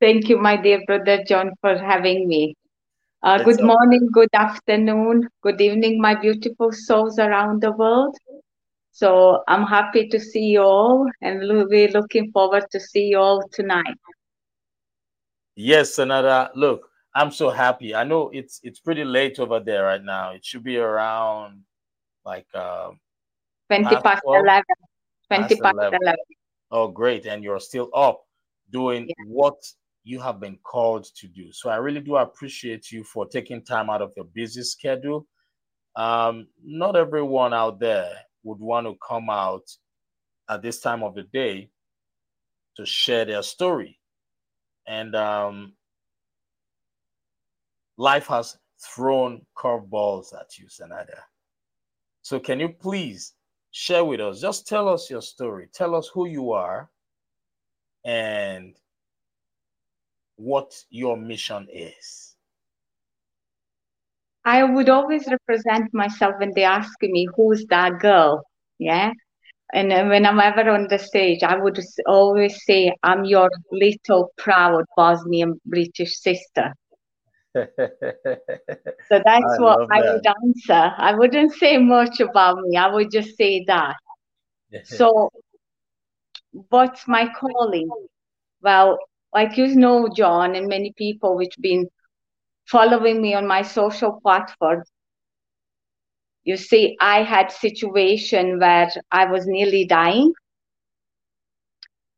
Thank 0.01 0.29
you, 0.29 0.39
my 0.39 0.57
dear 0.57 0.83
brother 0.87 1.23
John, 1.27 1.53
for 1.61 1.79
having 1.79 2.27
me. 2.29 2.55
Uh, 3.23 3.43
good 3.43 3.63
morning, 3.63 4.09
good 4.13 4.29
afternoon, 4.35 5.27
good 5.41 5.61
evening, 5.61 5.99
my 5.99 6.15
beautiful 6.15 6.73
souls 6.73 7.19
around 7.19 7.63
the 7.63 7.73
world. 7.73 8.15
So 8.91 9.43
I'm 9.49 9.67
happy 9.67 10.09
to 10.09 10.21
see 10.21 10.45
you 10.45 10.61
all, 10.61 11.11
and 11.23 11.41
we're 11.41 11.89
looking 11.89 12.31
forward 12.33 12.65
to 12.71 12.79
see 12.79 13.05
you 13.05 13.19
all 13.19 13.43
tonight. 13.51 13.97
Yes, 15.57 15.95
Senada. 15.95 16.51
Look, 16.55 16.91
I'm 17.15 17.31
so 17.31 17.49
happy. 17.49 17.95
I 17.95 18.05
know 18.05 18.31
it's 18.31 18.61
it's 18.63 18.81
pretty 18.81 19.05
late 19.05 19.39
over 19.39 19.59
there 19.59 19.85
right 19.85 20.03
now. 20.03 20.33
It 20.33 20.45
should 20.45 20.65
be 20.65 20.77
around 20.77 21.63
like 22.25 22.53
um, 22.55 23.01
20 23.69 23.97
past 24.03 24.23
11. 24.27 24.63
20 25.29 25.57
past 25.61 25.75
11. 25.75 25.99
11. 26.03 26.17
Oh, 26.71 26.89
great. 26.89 27.27
And 27.27 27.43
you're 27.43 27.61
still 27.61 27.91
up 27.95 28.23
doing 28.71 29.07
yeah. 29.09 29.15
what 29.27 29.55
you 30.05 30.21
have 30.21 30.41
been 30.41 30.59
called 30.63 31.07
to 31.17 31.27
do. 31.29 31.53
So 31.53 31.71
I 31.71 31.77
really 31.77 32.01
do 32.01 32.17
appreciate 32.17 32.93
you 32.93 33.05
for 33.05 33.27
taking 33.27 33.63
time 33.63 33.89
out 33.89 34.03
of 34.03 34.13
your 34.17 34.27
busy 34.27 34.63
schedule. 34.63 35.27
Um, 35.97 36.49
not 36.63 36.97
everyone 36.97 37.55
out 37.55 37.81
there 37.81 38.11
would 38.43 38.59
want 38.59 38.87
to 38.87 38.97
come 39.07 39.31
out 39.31 39.63
at 40.51 40.63
this 40.63 40.81
time 40.81 41.03
of 41.03 41.15
the 41.15 41.23
day 41.23 41.71
to 42.77 42.85
share 42.85 43.25
their 43.25 43.43
story. 43.43 43.99
And 44.87 45.15
um, 45.15 45.73
life 47.97 48.27
has 48.27 48.59
thrown 48.95 49.41
curveballs 49.57 50.39
at 50.39 50.59
you, 50.59 50.67
Senada. 50.67 51.21
So 52.23 52.39
can 52.39 52.61
you 52.61 52.69
please 52.69 53.33
share 53.75 54.05
with 54.05 54.21
us. 54.21 54.41
Just 54.41 54.69
tell 54.69 54.89
us 54.89 55.11
your 55.11 55.21
story. 55.21 55.69
Tell 55.75 55.97
us 55.97 56.09
who 56.15 56.29
you 56.29 56.53
are 56.53 56.89
and 58.05 58.77
what 60.37 60.73
your 60.91 61.17
mission 61.17 61.67
is. 61.73 62.37
I 64.45 64.63
would 64.63 64.89
always 64.89 65.27
represent 65.27 65.93
myself 65.93 66.35
when 66.39 66.53
they 66.55 66.63
ask 66.63 66.93
me, 67.03 67.27
Who's 67.37 67.67
that 67.67 67.99
girl? 67.99 68.45
Yeah. 68.79 69.11
And 69.73 69.89
when 69.89 70.25
I'm 70.25 70.39
ever 70.39 70.71
on 70.71 70.87
the 70.89 70.99
stage, 70.99 71.43
I 71.43 71.57
would 71.57 71.81
always 72.07 72.65
say, 72.65 72.95
I'm 73.03 73.25
your 73.25 73.51
little 73.73 74.31
proud 74.39 74.85
Bosnian 74.97 75.61
British 75.67 76.21
sister. 76.21 76.75
so 79.09 79.21
that's 79.25 79.59
I 79.59 79.59
what 79.59 79.79
I 79.91 80.03
that. 80.03 80.13
would 80.13 80.27
answer. 80.27 80.93
I 80.97 81.15
wouldn't 81.15 81.53
say 81.55 81.79
much 81.79 82.21
about 82.21 82.59
me. 82.63 82.77
I 82.77 82.89
would 82.93 83.11
just 83.11 83.37
say 83.37 83.65
that. 83.67 83.97
so, 84.83 85.31
what's 86.71 87.07
my 87.09 87.29
calling? 87.39 87.89
Well, 88.63 88.99
like 89.33 89.57
you 89.57 89.75
know, 89.75 90.09
John, 90.15 90.55
and 90.55 90.69
many 90.69 90.93
people 90.97 91.37
which 91.37 91.55
been 91.61 91.89
following 92.67 93.21
me 93.23 93.35
on 93.35 93.47
my 93.47 93.63
social 93.63 94.21
platforms, 94.23 94.89
you 96.45 96.57
see, 96.57 96.97
I 97.01 97.23
had 97.23 97.51
situation 97.51 98.59
where 98.61 98.89
I 99.11 99.27
was 99.27 99.47
nearly 99.47 99.85
dying, 99.87 100.33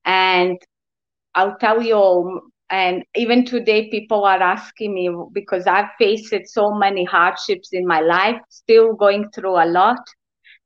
and 0.05 0.59
I'll 1.35 1.57
tell 1.59 1.83
you 1.83 1.95
all 1.95 2.40
and 2.70 3.04
even 3.14 3.44
today 3.44 3.88
people 3.90 4.25
are 4.25 4.42
asking 4.42 4.94
me 4.94 5.11
because 5.32 5.66
i've 5.66 5.90
faced 5.99 6.35
so 6.46 6.73
many 6.73 7.04
hardships 7.04 7.70
in 7.73 7.87
my 7.87 8.00
life 8.00 8.40
still 8.49 8.94
going 8.94 9.30
through 9.30 9.56
a 9.56 9.66
lot. 9.66 10.00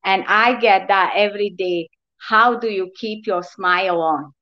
And 0.05 0.25
i 0.27 0.59
get 0.59 0.89
that 0.89 1.13
every 1.17 1.51
day. 1.51 1.89
How 2.19 2.59
do 2.59 2.69
you 2.69 2.91
keep 2.97 3.27
your 3.27 3.43
smile 3.43 4.01
on 4.01 4.33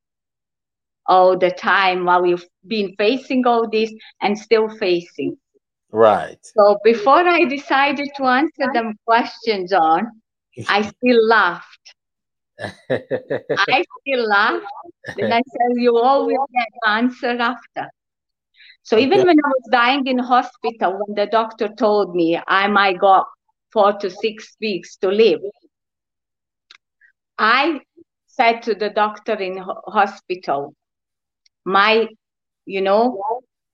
all 1.07 1.39
the 1.39 1.51
time 1.51 2.05
while 2.05 2.27
you've 2.27 2.47
been 2.67 2.95
facing 2.97 3.47
all 3.47 3.69
this 3.69 3.93
and 4.21 4.39
still 4.39 4.69
facing? 4.69 5.37
Right. 5.91 6.39
So 6.43 6.79
before 6.85 7.27
i 7.27 7.45
decided 7.45 8.09
to 8.17 8.25
answer 8.25 8.67
them 8.73 8.95
questions 9.07 9.73
on 9.73 10.07
i 10.69 10.83
still 10.83 11.27
laughed 11.27 11.78
I 12.61 13.85
still 14.01 14.27
laugh. 14.27 14.63
Then 15.17 15.33
I 15.33 15.41
said, 15.41 15.77
you 15.77 15.97
always 15.99 16.39
get 16.55 16.69
the 16.83 16.89
answer 16.89 17.37
after. 17.39 17.91
So 18.83 18.97
okay. 18.97 19.05
even 19.05 19.19
when 19.21 19.37
I 19.39 19.49
was 19.49 19.69
dying 19.71 20.07
in 20.07 20.19
hospital, 20.19 21.05
when 21.05 21.15
the 21.15 21.27
doctor 21.31 21.69
told 21.69 22.15
me 22.15 22.41
I 22.47 22.69
might 22.69 22.99
got 22.99 23.27
four 23.73 23.93
to 23.95 24.11
six 24.11 24.57
weeks 24.61 24.97
to 24.99 25.09
live, 25.09 25.41
I 27.39 27.81
said 28.27 28.63
to 28.63 28.75
the 28.75 28.91
doctor 28.91 29.35
in 29.35 29.59
hospital, 29.87 30.75
my, 31.65 32.09
you 32.67 32.81
know, 32.81 33.21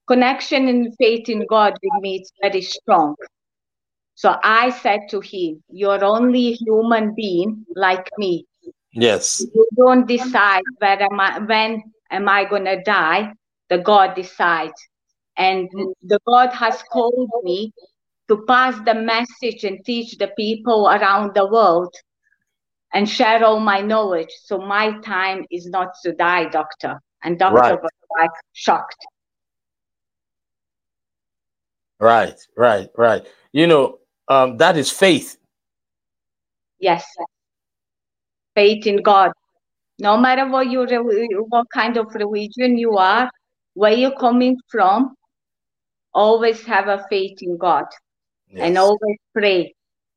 connection 0.07 0.69
and 0.69 0.95
faith 0.99 1.29
in 1.29 1.47
God 1.47 1.75
with 1.83 2.03
me 2.03 2.17
is 2.21 2.33
very 2.43 2.63
strong. 2.63 3.15
So 4.17 4.37
I 4.43 4.71
said 4.71 5.01
to 5.11 5.21
him, 5.21 5.63
You're 5.69 6.05
only 6.05 6.49
a 6.49 6.57
human 6.57 7.15
being 7.15 7.65
like 7.75 8.11
me. 8.19 8.47
Yes. 8.95 9.45
You 9.53 9.69
don't 9.77 10.07
decide 10.07 10.63
where 10.79 11.03
am 11.03 11.19
I, 11.21 11.39
when 11.41 11.83
am 12.11 12.29
I 12.29 12.45
going 12.45 12.65
to 12.65 12.81
die. 12.83 13.33
The 13.69 13.79
God 13.79 14.15
decides. 14.15 14.81
And 15.37 15.69
the 16.03 16.21
God 16.27 16.51
has 16.51 16.83
called 16.93 17.29
me 17.43 17.73
to 18.29 18.45
pass 18.47 18.79
the 18.85 18.95
message 18.95 19.65
and 19.65 19.85
teach 19.85 20.17
the 20.19 20.29
people 20.37 20.89
around 20.89 21.35
the 21.35 21.47
world 21.47 21.93
and 22.93 23.09
share 23.09 23.45
all 23.45 23.59
my 23.59 23.81
knowledge. 23.81 24.31
So 24.45 24.59
my 24.59 24.99
time 25.01 25.45
is 25.51 25.67
not 25.67 25.95
to 26.05 26.13
die, 26.13 26.49
doctor. 26.49 27.01
And 27.25 27.39
doctor 27.39 27.57
Right. 27.57 27.83
was 27.83 27.91
like 28.21 28.31
shocked. 28.53 29.07
Right, 31.99 32.39
right, 32.57 32.89
right. 32.97 33.27
You 33.53 33.67
know, 33.67 33.99
um, 34.29 34.57
that 34.59 34.77
is 34.77 34.91
faith. 34.91 35.37
Yes. 36.79 37.05
Faith 38.55 38.87
in 38.87 39.03
God. 39.03 39.33
No 39.99 40.17
matter 40.17 40.49
what 40.49 40.69
you 40.69 40.87
what 41.49 41.67
kind 41.73 41.97
of 41.97 42.15
religion 42.15 42.79
you 42.79 42.97
are, 42.97 43.31
where 43.75 43.93
you're 43.93 44.17
coming 44.17 44.57
from, 44.71 45.15
always 46.13 46.65
have 46.65 46.89
a 46.89 47.05
faith 47.09 47.39
in 47.43 47.57
God 47.57 47.85
and 48.57 48.79
always 48.79 49.19
pray. 49.33 49.75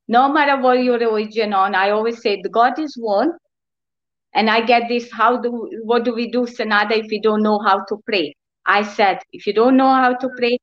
No 0.08 0.32
matter 0.32 0.62
what 0.62 0.84
your 0.84 0.98
religion 1.00 1.54
on, 1.54 1.76
I 1.76 1.90
always 1.90 2.22
say 2.22 2.42
the 2.42 2.50
God 2.50 2.80
is 2.80 2.96
one. 2.98 3.32
And 4.34 4.50
I 4.50 4.62
get 4.62 4.88
this, 4.88 5.12
how 5.12 5.38
do 5.38 5.70
what 5.84 6.04
do 6.06 6.14
we 6.14 6.30
do, 6.30 6.46
Senada, 6.46 6.96
if 6.96 7.08
we 7.10 7.20
don't 7.20 7.42
know 7.42 7.60
how 7.60 7.84
to 7.86 7.98
pray? 8.06 8.36
I 8.66 8.84
said, 8.84 9.20
if 9.32 9.48
you 9.48 9.54
don't 9.54 9.78
know 9.78 9.94
how 9.94 10.14
to 10.16 10.30
pray 10.38 10.60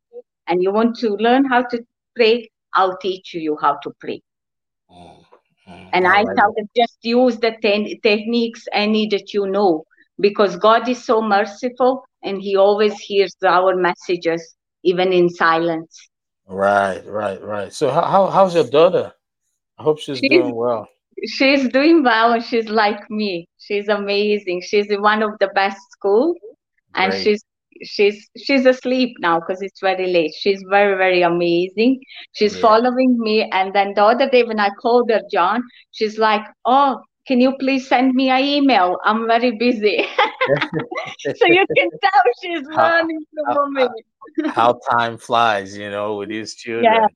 and 0.46 0.62
you 0.62 0.72
want 0.72 0.96
to 0.98 1.16
learn 1.16 1.44
how 1.44 1.62
to 1.62 1.80
pray, 2.14 2.48
I'll 2.74 2.96
teach 2.98 3.34
you 3.34 3.56
how 3.60 3.78
to 3.82 3.90
pray. 3.98 4.20
And 5.92 6.06
oh, 6.06 6.08
I 6.08 6.20
I 6.22 6.34
them 6.34 6.68
just 6.76 6.98
use 7.02 7.38
the 7.38 7.52
ten- 7.62 7.98
techniques 8.02 8.64
any 8.72 9.06
that 9.08 9.32
you 9.32 9.46
know, 9.46 9.84
because 10.20 10.56
God 10.56 10.88
is 10.88 11.04
so 11.04 11.20
merciful 11.22 12.04
and 12.22 12.40
He 12.42 12.56
always 12.56 12.98
hears 12.98 13.34
our 13.44 13.74
messages, 13.76 14.54
even 14.82 15.12
in 15.12 15.28
silence. 15.28 16.08
Right, 16.48 17.02
right, 17.06 17.40
right. 17.42 17.72
So 17.72 17.90
how, 17.90 18.02
how 18.02 18.26
how's 18.28 18.54
your 18.54 18.64
daughter? 18.68 19.12
I 19.78 19.82
hope 19.82 19.98
she's 19.98 20.22
She's 20.22 20.30
doing 20.30 20.54
well. 20.54 20.88
she's 21.26 21.68
doing 21.68 22.02
well 22.02 22.32
and 22.32 22.44
she's 22.44 22.68
like 22.68 23.10
me. 23.10 23.48
She's 23.58 23.88
amazing. 23.88 24.62
She's 24.62 24.90
in 24.90 25.02
one 25.02 25.22
of 25.22 25.30
the 25.40 25.48
best 25.54 25.78
school 25.92 26.34
and 26.94 27.12
Great. 27.12 27.14
she's 27.14 27.42
she's 27.82 28.28
she's 28.36 28.64
asleep 28.66 29.16
now 29.20 29.40
because 29.40 29.60
it's 29.62 29.80
very 29.80 30.06
late. 30.12 30.32
She's 30.38 30.62
very, 30.70 30.96
very 30.96 31.22
amazing. 31.22 32.00
She's 32.32 32.56
Yeah. 32.56 32.58
following 32.58 33.16
me. 33.18 33.48
And 33.52 33.74
then 33.74 33.92
the 33.94 34.04
other 34.04 34.28
day 34.28 34.42
when 34.44 34.60
I 34.60 34.70
called 34.80 35.10
her, 35.10 35.20
John, 35.32 35.62
she's 35.92 36.18
like, 36.18 36.42
Oh, 36.64 37.00
can 37.26 37.40
you 37.40 37.54
please 37.58 37.88
send 37.88 38.14
me 38.14 38.30
an 38.30 38.42
email? 38.42 38.96
I'm 39.04 39.26
very 39.26 39.52
busy. 39.58 40.06
so 41.34 41.46
you 41.46 41.64
can 41.76 41.90
tell 42.02 42.22
she's 42.42 42.66
learning 42.68 43.24
from 43.34 43.74
me. 43.74 43.88
how 44.46 44.78
time 44.90 45.16
flies, 45.18 45.76
you 45.76 45.90
know, 45.90 46.16
with 46.16 46.28
these 46.28 46.54
children. 46.54 46.84
Yeah. 46.84 47.06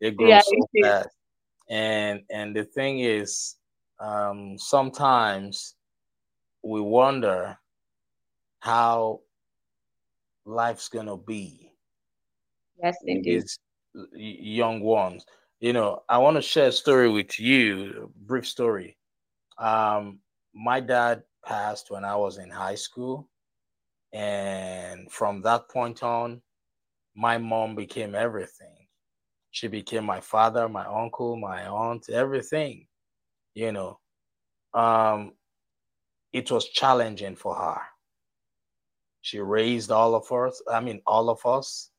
They 0.00 0.10
grow 0.10 0.28
Yeah, 0.28 0.40
so 0.40 0.66
is. 0.74 0.94
fast. 0.94 1.08
And 1.68 2.20
and 2.30 2.54
the 2.54 2.64
thing 2.64 3.00
is, 3.00 3.56
um, 4.00 4.56
sometimes 4.58 5.74
we 6.62 6.80
wonder 6.80 7.58
how 8.60 9.20
life's 10.44 10.88
gonna 10.88 11.16
be 11.16 11.72
Yes, 12.82 12.96
indeed. 13.06 13.44
these 13.44 13.58
young 14.12 14.80
ones. 14.80 15.24
You 15.60 15.72
know, 15.72 16.04
I 16.08 16.18
want 16.18 16.36
to 16.36 16.42
share 16.42 16.68
a 16.68 16.72
story 16.72 17.10
with 17.10 17.38
you, 17.38 18.04
a 18.04 18.06
brief 18.06 18.46
story. 18.48 18.96
Um, 19.58 20.20
my 20.54 20.80
dad 20.80 21.24
passed 21.44 21.90
when 21.90 22.04
I 22.04 22.16
was 22.16 22.38
in 22.38 22.50
high 22.50 22.76
school, 22.76 23.30
and 24.12 25.10
from 25.12 25.42
that 25.42 25.70
point 25.70 26.02
on, 26.02 26.42
my 27.14 27.38
mom 27.38 27.76
became 27.76 28.14
everything. 28.14 28.88
She 29.52 29.68
became 29.68 30.04
my 30.04 30.20
father, 30.20 30.68
my 30.68 30.86
uncle, 30.86 31.36
my 31.36 31.66
aunt, 31.66 32.10
everything. 32.10 32.88
You 33.54 33.72
know, 33.72 34.00
um, 34.74 35.34
it 36.32 36.50
was 36.50 36.68
challenging 36.70 37.36
for 37.36 37.54
her. 37.54 37.82
She 39.22 39.38
raised 39.40 39.90
all 39.90 40.14
of 40.14 40.30
us. 40.32 40.62
I 40.70 40.80
mean, 40.80 41.00
all 41.06 41.28
of 41.30 41.44
us. 41.44 41.90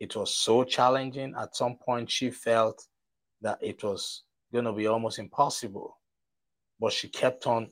It 0.00 0.16
was 0.16 0.34
so 0.34 0.64
challenging. 0.64 1.34
At 1.38 1.56
some 1.56 1.76
point, 1.76 2.10
she 2.10 2.30
felt 2.30 2.86
that 3.40 3.58
it 3.62 3.82
was 3.82 4.22
going 4.52 4.64
to 4.64 4.72
be 4.72 4.86
almost 4.86 5.18
impossible, 5.18 5.98
but 6.80 6.92
she 6.92 7.08
kept 7.08 7.46
on, 7.46 7.70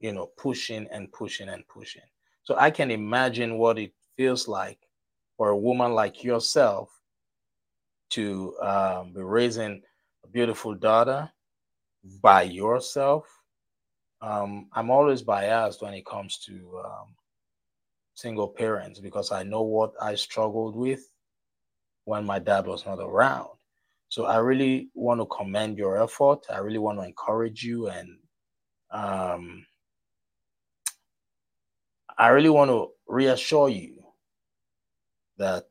you 0.00 0.12
know, 0.12 0.26
pushing 0.36 0.86
and 0.92 1.10
pushing 1.12 1.48
and 1.48 1.66
pushing. 1.68 2.02
So 2.42 2.56
I 2.56 2.70
can 2.70 2.90
imagine 2.90 3.58
what 3.58 3.78
it 3.78 3.92
feels 4.16 4.46
like 4.46 4.78
for 5.36 5.48
a 5.50 5.56
woman 5.56 5.92
like 5.92 6.22
yourself 6.22 6.90
to 8.10 8.56
um, 8.62 9.12
be 9.12 9.22
raising 9.22 9.82
a 10.24 10.28
beautiful 10.28 10.74
daughter 10.74 11.30
by 12.22 12.42
yourself. 12.42 13.26
Um, 14.20 14.68
I'm 14.72 14.90
always 14.90 15.22
biased 15.22 15.82
when 15.82 15.94
it 15.94 16.06
comes 16.06 16.38
to 16.46 16.82
um, 16.84 17.15
single 18.16 18.48
parents 18.48 18.98
because 18.98 19.30
I 19.30 19.42
know 19.44 19.62
what 19.62 19.92
I 20.02 20.14
struggled 20.14 20.74
with 20.74 21.12
when 22.04 22.24
my 22.24 22.38
dad 22.38 22.66
was 22.66 22.84
not 22.84 22.98
around. 22.98 23.50
So 24.08 24.24
I 24.24 24.38
really 24.38 24.88
want 24.94 25.20
to 25.20 25.26
commend 25.26 25.76
your 25.76 26.02
effort. 26.02 26.40
I 26.50 26.58
really 26.58 26.78
want 26.78 26.98
to 26.98 27.04
encourage 27.04 27.62
you 27.62 27.88
and 27.88 28.16
um, 28.90 29.66
I 32.16 32.28
really 32.28 32.48
want 32.48 32.70
to 32.70 32.88
reassure 33.06 33.68
you 33.68 34.02
that 35.36 35.66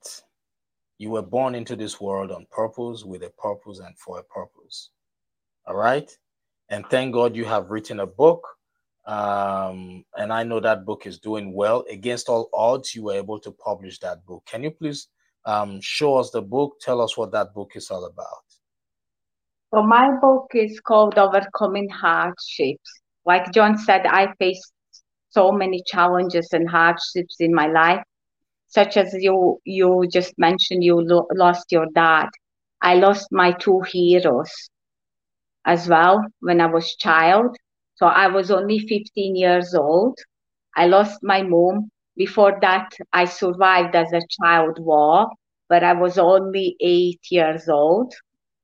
you 0.99 1.09
were 1.09 1.23
born 1.23 1.55
into 1.55 1.75
this 1.75 1.99
world 1.99 2.31
on 2.31 2.45
purpose, 2.51 3.03
with 3.03 3.23
a 3.23 3.31
purpose, 3.31 3.79
and 3.79 3.97
for 3.97 4.19
a 4.19 4.23
purpose. 4.23 4.91
All 5.65 5.75
right. 5.75 6.09
And 6.69 6.85
thank 6.89 7.13
God 7.13 7.35
you 7.35 7.45
have 7.45 7.71
written 7.71 7.99
a 8.01 8.05
book. 8.05 8.47
Um, 9.05 10.03
and 10.17 10.33
I 10.33 10.43
know 10.43 10.59
that 10.59 10.85
book 10.85 11.05
is 11.05 11.19
doing 11.19 11.53
well. 11.53 11.85
Against 11.89 12.27
all 12.27 12.49
odds, 12.53 12.95
you 12.95 13.03
were 13.03 13.13
able 13.13 13.39
to 13.39 13.51
publish 13.51 13.99
that 13.99 14.25
book. 14.25 14.43
Can 14.47 14.63
you 14.63 14.71
please 14.71 15.07
um, 15.45 15.79
show 15.81 16.15
us 16.15 16.31
the 16.31 16.41
book? 16.41 16.79
Tell 16.81 17.01
us 17.01 17.15
what 17.15 17.31
that 17.31 17.53
book 17.53 17.71
is 17.75 17.91
all 17.91 18.05
about. 18.05 18.43
So 19.73 19.83
my 19.83 20.11
book 20.21 20.51
is 20.53 20.79
called 20.79 21.17
Overcoming 21.17 21.89
Hardships. 21.89 22.89
Like 23.25 23.51
John 23.51 23.77
said, 23.77 24.05
I 24.05 24.33
faced 24.39 24.71
so 25.29 25.51
many 25.51 25.83
challenges 25.85 26.49
and 26.53 26.69
hardships 26.69 27.35
in 27.39 27.53
my 27.53 27.67
life, 27.67 28.01
such 28.67 28.95
as 28.97 29.13
you 29.19 29.59
you 29.65 30.07
just 30.11 30.33
mentioned 30.37 30.83
you 30.83 31.01
lo- 31.01 31.27
lost 31.33 31.71
your 31.71 31.87
dad. 31.93 32.29
I 32.81 32.95
lost 32.95 33.27
my 33.31 33.51
two 33.51 33.81
heroes 33.81 34.51
as 35.65 35.89
well 35.89 36.23
when 36.39 36.61
I 36.61 36.67
was 36.67 36.95
child. 36.95 37.57
So 37.95 38.07
I 38.07 38.27
was 38.27 38.51
only 38.51 38.79
15 38.79 39.35
years 39.35 39.73
old. 39.75 40.17
I 40.75 40.87
lost 40.87 41.19
my 41.23 41.43
mom. 41.43 41.89
Before 42.15 42.57
that, 42.61 42.91
I 43.13 43.25
survived 43.25 43.95
as 43.95 44.11
a 44.13 44.21
child 44.41 44.77
war, 44.79 45.29
but 45.69 45.83
I 45.83 45.93
was 45.93 46.17
only 46.17 46.75
eight 46.81 47.21
years 47.31 47.67
old. 47.69 48.13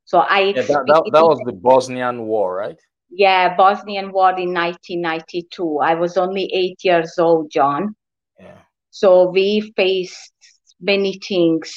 So 0.06 0.20
I 0.20 0.56
Yeah, 0.56 0.64
that, 0.64 0.84
that, 0.88 1.04
that 1.12 1.24
was 1.24 1.42
the 1.44 1.54
Bosnian 1.54 2.26
War, 2.26 2.56
right? 2.56 2.78
yeah, 3.10 3.56
Bosnian 3.56 4.12
War 4.12 4.38
in 4.38 4.54
1992. 4.54 5.80
I 5.82 5.96
was 5.96 6.18
only 6.18 6.50
eight 6.54 6.80
years 6.84 7.18
old, 7.20 7.50
John. 7.52 7.96
Yeah. 8.40 8.64
So 8.92 9.30
we 9.30 9.72
faced 9.76 10.34
many 10.80 11.20
things 11.28 11.74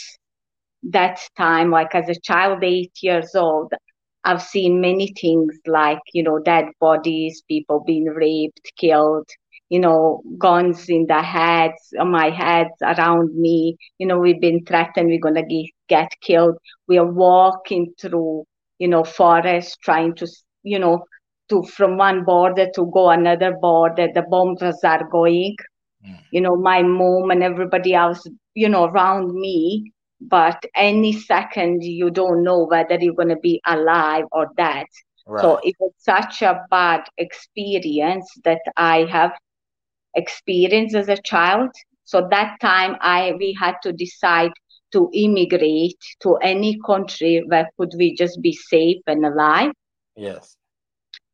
that 0.83 1.21
time. 1.37 1.71
Like 1.71 1.95
as 1.95 2.09
a 2.09 2.21
child, 2.21 2.63
eight 2.65 2.93
years 3.03 3.35
old, 3.35 3.73
I've 4.25 4.43
seen 4.43 4.81
many 4.81 5.13
things 5.21 5.59
like, 5.67 6.01
you 6.13 6.23
know, 6.23 6.39
dead 6.39 6.67
bodies, 6.81 7.43
people 7.49 7.85
being 7.87 8.07
raped, 8.07 8.73
killed, 8.79 9.29
you 9.69 9.79
know, 9.79 10.23
guns 10.39 10.89
in 10.89 11.07
the 11.07 11.23
heads, 11.23 11.93
on 11.99 12.11
my 12.11 12.31
head, 12.31 12.69
around 12.83 13.35
me. 13.37 13.77
You 13.99 14.07
know, 14.07 14.19
we've 14.19 14.41
been 14.41 14.65
threatened, 14.65 15.09
we're 15.09 15.21
going 15.21 15.35
to 15.35 15.43
get, 15.43 15.71
get 15.89 16.09
killed. 16.21 16.57
We 16.89 16.99
are 16.99 17.07
walking 17.07 17.93
through, 18.01 18.45
you 18.79 18.89
know, 18.89 19.05
forest 19.05 19.79
trying 19.83 20.15
to, 20.17 20.27
you 20.63 20.79
know, 20.79 21.05
to 21.51 21.63
from 21.63 21.97
one 21.97 22.25
border 22.25 22.67
to 22.75 22.91
go 22.93 23.11
another 23.11 23.53
border. 23.61 24.09
The 24.15 24.23
bombs 24.23 24.63
are 24.63 25.09
going. 25.11 25.57
Mm. 26.07 26.21
You 26.31 26.41
know, 26.41 26.57
my 26.57 26.83
mom 26.83 27.31
and 27.31 27.43
everybody 27.43 27.95
else, 27.95 28.27
you 28.55 28.69
know, 28.69 28.85
around 28.85 29.33
me. 29.35 29.93
But 30.29 30.65
any 30.75 31.13
second, 31.13 31.83
you 31.83 32.11
don't 32.11 32.43
know 32.43 32.65
whether 32.65 32.97
you're 32.99 33.15
going 33.15 33.29
to 33.29 33.37
be 33.37 33.61
alive 33.67 34.25
or 34.33 34.49
dead. 34.57 34.87
Right. 35.27 35.41
So 35.41 35.61
it 35.63 35.75
was 35.79 35.93
such 35.99 36.43
a 36.43 36.65
bad 36.71 37.03
experience 37.19 38.31
that 38.45 38.61
I 38.77 39.05
have 39.11 39.33
experienced 40.15 40.95
as 40.95 41.09
a 41.09 41.21
child. 41.23 41.71
So 42.05 42.27
that 42.31 42.59
time 42.61 42.97
I 43.01 43.33
we 43.39 43.57
had 43.59 43.77
to 43.83 43.93
decide 43.93 44.53
to 44.93 45.11
immigrate 45.13 45.99
to 46.23 46.37
any 46.37 46.79
country 46.87 47.43
where 47.47 47.69
could 47.77 47.93
we 47.99 48.15
just 48.15 48.41
be 48.41 48.53
safe 48.53 49.03
and 49.07 49.27
alive. 49.27 49.73
Yes. 50.17 50.57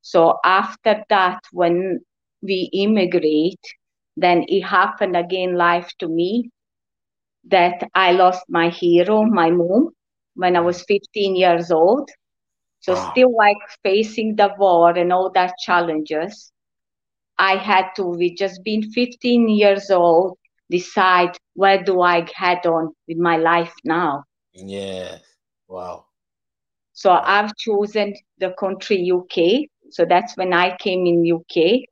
So 0.02 0.38
after 0.44 1.04
that, 1.10 1.40
when 1.52 2.00
we 2.42 2.70
immigrate, 2.72 3.60
then 4.16 4.44
it 4.48 4.62
happened 4.62 5.16
again 5.16 5.56
life 5.56 5.90
to 5.98 6.08
me 6.08 6.50
that 7.44 7.88
I 7.94 8.12
lost 8.12 8.44
my 8.48 8.68
hero, 8.68 9.22
my 9.24 9.50
mom, 9.50 9.90
when 10.34 10.56
I 10.56 10.60
was 10.60 10.82
15 10.84 11.36
years 11.36 11.70
old. 11.70 12.08
So 12.80 12.94
Wow. 12.94 12.94
still 12.94 13.34
like 13.36 13.56
facing 13.82 14.36
the 14.36 14.54
war 14.58 14.90
and 14.96 15.12
all 15.12 15.30
that 15.32 15.54
challenges. 15.58 16.52
I 17.38 17.56
had 17.56 17.90
to, 17.96 18.04
with 18.04 18.36
just 18.36 18.62
being 18.64 18.82
15 18.82 19.48
years 19.48 19.90
old, 19.90 20.38
decide 20.70 21.36
where 21.54 21.82
do 21.82 22.00
I 22.02 22.26
head 22.34 22.66
on 22.66 22.94
with 23.08 23.18
my 23.18 23.36
life 23.36 23.74
now. 23.84 24.24
Yes. 24.54 25.22
Wow. 25.68 26.06
So 26.92 27.10
I've 27.10 27.54
chosen 27.56 28.14
the 28.38 28.50
country 28.58 28.98
UK. 29.02 29.68
So 29.90 30.04
that's 30.04 30.36
when 30.36 30.52
I 30.52 30.76
came 30.76 31.06
in 31.06 31.24
UK. 31.24 31.84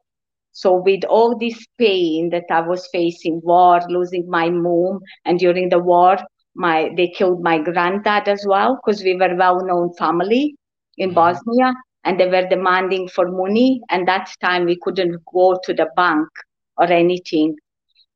So 0.58 0.74
with 0.84 1.04
all 1.04 1.36
this 1.38 1.66
pain 1.78 2.30
that 2.32 2.44
I 2.50 2.60
was 2.60 2.88
facing, 2.92 3.40
war, 3.44 3.80
losing 3.88 4.28
my 4.28 4.50
mom, 4.50 5.00
and 5.24 5.38
during 5.38 5.68
the 5.70 5.78
war, 5.78 6.16
my 6.54 6.90
they 6.96 7.08
killed 7.08 7.42
my 7.42 7.58
granddad 7.58 8.28
as 8.28 8.44
well 8.48 8.78
because 8.80 9.02
we 9.02 9.14
were 9.16 9.36
well-known 9.36 9.92
family 9.98 10.54
in 10.98 11.12
Mhm. 11.12 11.14
Bosnia, 11.14 11.74
and 12.04 12.18
they 12.20 12.28
were 12.28 12.48
demanding 12.48 13.08
for 13.08 13.26
money. 13.30 13.80
And 13.90 14.06
that 14.08 14.28
time 14.40 14.64
we 14.66 14.78
couldn't 14.82 15.22
go 15.32 15.58
to 15.64 15.72
the 15.74 15.88
bank 15.96 16.28
or 16.76 16.86
anything. 16.86 17.56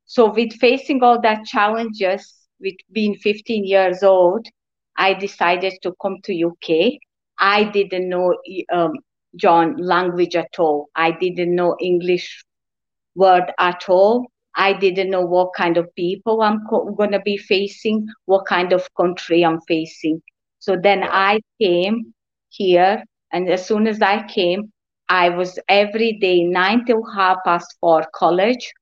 So 0.06 0.32
with 0.32 0.52
facing 0.54 1.02
all 1.02 1.20
that 1.22 1.44
challenges, 1.46 2.48
with 2.60 2.74
being 2.92 3.14
15 3.16 3.64
years 3.64 4.02
old, 4.02 4.46
I 4.96 5.14
decided 5.14 5.74
to 5.82 5.94
come 6.00 6.18
to 6.24 6.34
UK. 6.34 6.98
I 7.38 7.64
didn't 7.64 8.08
know 8.08 8.34
um, 8.72 8.92
John 9.36 9.76
language 9.76 10.36
at 10.36 10.58
all. 10.58 10.88
I 10.94 11.12
didn't 11.12 11.54
know 11.54 11.76
English 11.80 12.44
word 13.14 13.52
at 13.58 13.88
all. 13.88 14.26
I 14.56 14.72
didn't 14.74 15.10
know 15.10 15.22
what 15.22 15.52
kind 15.56 15.76
of 15.76 15.94
people 15.94 16.42
I'm 16.42 16.60
co- 16.68 16.90
going 16.92 17.12
to 17.12 17.20
be 17.20 17.36
facing, 17.36 18.06
what 18.26 18.46
kind 18.46 18.72
of 18.72 18.86
country 18.94 19.44
I'm 19.44 19.60
facing. 19.68 20.22
So 20.58 20.76
then 20.80 21.02
I 21.04 21.40
came 21.60 22.14
here, 22.50 23.04
and 23.32 23.48
as 23.48 23.66
soon 23.66 23.86
as 23.86 24.00
I 24.02 24.22
came, 24.26 24.72
I 25.08 25.28
was 25.30 25.58
every 25.68 26.12
day 26.18 26.42
nine 26.44 26.84
till 26.86 27.02
half 27.14 27.38
past 27.44 27.76
four 27.80 28.04
college, 28.14 28.72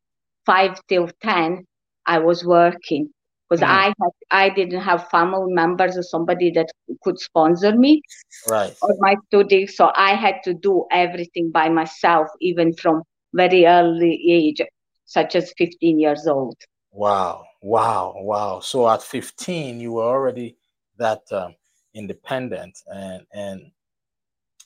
five 0.46 0.80
till 0.88 1.08
ten. 1.22 1.64
I 2.06 2.18
was 2.18 2.44
working 2.44 3.10
because 3.50 3.62
Mm. 3.62 3.68
I 3.68 3.88
had 4.00 4.12
I 4.30 4.50
didn't 4.50 4.80
have 4.82 5.08
family 5.10 5.52
members 5.52 5.98
or 5.98 6.02
somebody 6.02 6.50
that 6.52 6.70
could 7.02 7.18
sponsor 7.20 7.76
me 7.76 8.02
Right. 8.46 8.76
or 8.82 8.94
my 9.00 9.16
studies. 9.28 9.76
So 9.76 9.92
I 9.96 10.14
had 10.14 10.36
to 10.44 10.54
do 10.54 10.86
everything 10.92 11.50
by 11.52 11.68
myself, 11.68 12.28
even 12.40 12.74
from 12.74 13.02
very 13.34 13.66
early 13.66 14.20
age, 14.30 14.60
such 15.06 15.36
as 15.36 15.52
15 15.58 16.00
years 16.00 16.26
old. 16.26 16.56
Wow. 16.92 17.46
Wow. 17.62 18.14
Wow. 18.18 18.60
So 18.60 18.88
at 18.88 19.02
15, 19.02 19.80
you 19.80 19.92
were 19.94 20.04
already 20.04 20.56
that 20.98 21.22
um, 21.32 21.54
independent 21.94 22.82
and 22.86 23.26
and 23.32 23.72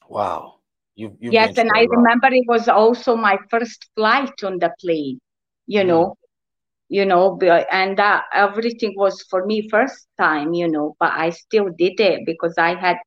wow. 0.09 0.57
You 0.97 1.16
Yes, 1.29 1.57
and 1.57 1.70
I 1.75 1.87
remember 1.90 2.29
it 2.31 2.44
was 2.49 2.68
also 2.68 3.16
my 3.16 3.38
first 3.51 3.88
flight 3.97 4.33
on 4.44 4.59
the 4.59 4.70
plane, 4.81 5.20
you 5.66 5.83
Mm. 5.83 5.85
know, 5.85 6.16
you 6.95 7.05
know, 7.05 7.37
and 7.73 7.99
that 7.99 8.23
everything 8.33 8.95
was 8.97 9.21
for 9.29 9.45
me 9.47 9.69
first 9.69 10.07
time, 10.17 10.55
you 10.55 10.69
know, 10.69 10.95
but 11.01 11.11
I 11.13 11.31
still 11.31 11.71
did 11.77 11.99
it 11.99 12.21
because 12.25 12.55
I 12.57 12.77
had 12.77 12.99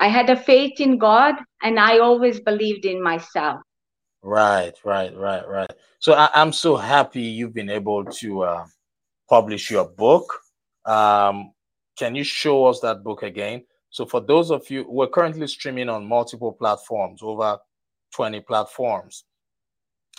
I 0.00 0.08
had 0.08 0.28
a 0.30 0.36
faith 0.36 0.80
in 0.80 0.98
God 0.98 1.36
and 1.62 1.78
I 1.78 2.00
always 2.00 2.40
believed 2.40 2.84
in 2.86 3.00
myself. 3.00 3.60
Right, 4.20 4.72
right, 4.84 5.16
right, 5.16 5.46
right. 5.46 5.70
So 6.00 6.14
I, 6.14 6.28
I'm 6.34 6.52
so 6.52 6.74
happy 6.74 7.20
you've 7.20 7.54
been 7.54 7.70
able 7.70 8.04
to 8.04 8.42
uh, 8.42 8.64
publish 9.28 9.70
your 9.70 9.88
book. 9.88 10.26
Um, 10.84 11.52
can 11.96 12.16
you 12.16 12.24
show 12.24 12.66
us 12.66 12.80
that 12.80 13.04
book 13.04 13.22
again? 13.22 13.62
So 13.90 14.06
for 14.06 14.20
those 14.20 14.50
of 14.50 14.68
you, 14.70 14.84
we're 14.88 15.06
currently 15.06 15.46
streaming 15.46 15.88
on 15.88 16.04
multiple 16.04 16.52
platforms, 16.52 17.20
over 17.22 17.58
20 18.12 18.40
platforms. 18.40 19.22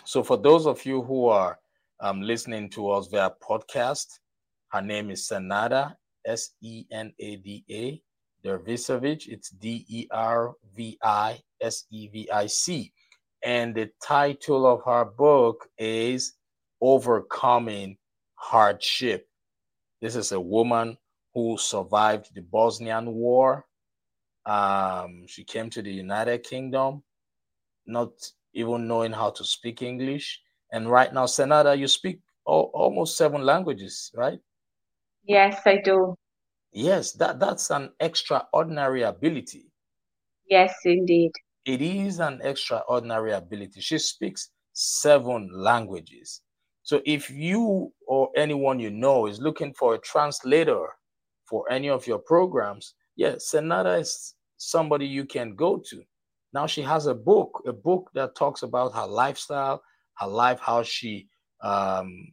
So 0.05 0.23
for 0.23 0.37
those 0.37 0.65
of 0.65 0.85
you 0.85 1.01
who 1.01 1.25
are 1.25 1.59
um, 2.01 2.21
listening 2.21 2.69
to 2.71 2.89
us 2.89 3.07
via 3.07 3.31
podcast, 3.41 4.07
her 4.69 4.81
name 4.81 5.11
is 5.11 5.27
Senada, 5.27 5.95
S 6.25 6.51
E 6.61 6.85
N 6.91 7.13
A 7.19 7.35
D 7.37 7.63
A 7.69 8.01
Dervisevic. 8.45 9.27
It's 9.27 9.49
D 9.49 9.85
E 9.87 10.07
R 10.11 10.53
V 10.75 10.97
I 11.03 11.39
S 11.61 11.85
E 11.91 12.07
V 12.07 12.29
I 12.31 12.47
C. 12.47 12.91
And 13.43 13.75
the 13.75 13.89
title 14.03 14.65
of 14.65 14.83
her 14.85 15.05
book 15.05 15.67
is 15.77 16.33
Overcoming 16.81 17.97
Hardship. 18.35 19.27
This 20.01 20.15
is 20.15 20.31
a 20.31 20.39
woman 20.39 20.97
who 21.33 21.57
survived 21.57 22.33
the 22.33 22.41
Bosnian 22.41 23.13
War. 23.13 23.65
Um, 24.45 25.25
she 25.27 25.43
came 25.43 25.69
to 25.69 25.81
the 25.83 25.91
United 25.91 26.43
Kingdom, 26.43 27.03
not 27.85 28.11
even 28.53 28.87
knowing 28.87 29.11
how 29.11 29.29
to 29.29 29.43
speak 29.43 29.83
English. 29.83 30.41
And 30.71 30.89
right 30.89 31.13
now, 31.13 31.25
Senada, 31.25 31.75
you 31.75 31.87
speak 31.87 32.19
al- 32.47 32.71
almost 32.73 33.17
seven 33.17 33.43
languages, 33.43 34.11
right? 34.15 34.39
Yes, 35.25 35.61
I 35.65 35.77
do. 35.83 36.15
Yes, 36.71 37.11
that, 37.13 37.39
that's 37.39 37.69
an 37.69 37.91
extraordinary 37.99 39.03
ability. 39.03 39.71
Yes, 40.49 40.73
indeed. 40.85 41.31
It 41.65 41.81
is 41.81 42.19
an 42.19 42.39
extraordinary 42.43 43.33
ability. 43.33 43.81
She 43.81 43.97
speaks 43.99 44.49
seven 44.73 45.49
languages. 45.53 46.41
So 46.83 47.01
if 47.05 47.29
you 47.29 47.93
or 48.07 48.29
anyone 48.35 48.79
you 48.79 48.89
know 48.89 49.27
is 49.27 49.39
looking 49.39 49.73
for 49.73 49.93
a 49.95 49.99
translator 49.99 50.87
for 51.45 51.69
any 51.71 51.89
of 51.89 52.07
your 52.07 52.19
programs, 52.19 52.95
yes, 53.15 53.49
Senada 53.49 53.95
is 53.99 54.33
somebody 54.57 55.05
you 55.05 55.25
can 55.25 55.55
go 55.55 55.77
to. 55.77 56.01
Now 56.53 56.65
she 56.65 56.81
has 56.81 57.05
a 57.05 57.13
book, 57.13 57.61
a 57.67 57.73
book 57.73 58.09
that 58.13 58.35
talks 58.35 58.63
about 58.63 58.93
her 58.95 59.05
lifestyle, 59.05 59.83
her 60.21 60.27
life, 60.27 60.59
how 60.59 60.83
she 60.83 61.27
um, 61.61 62.27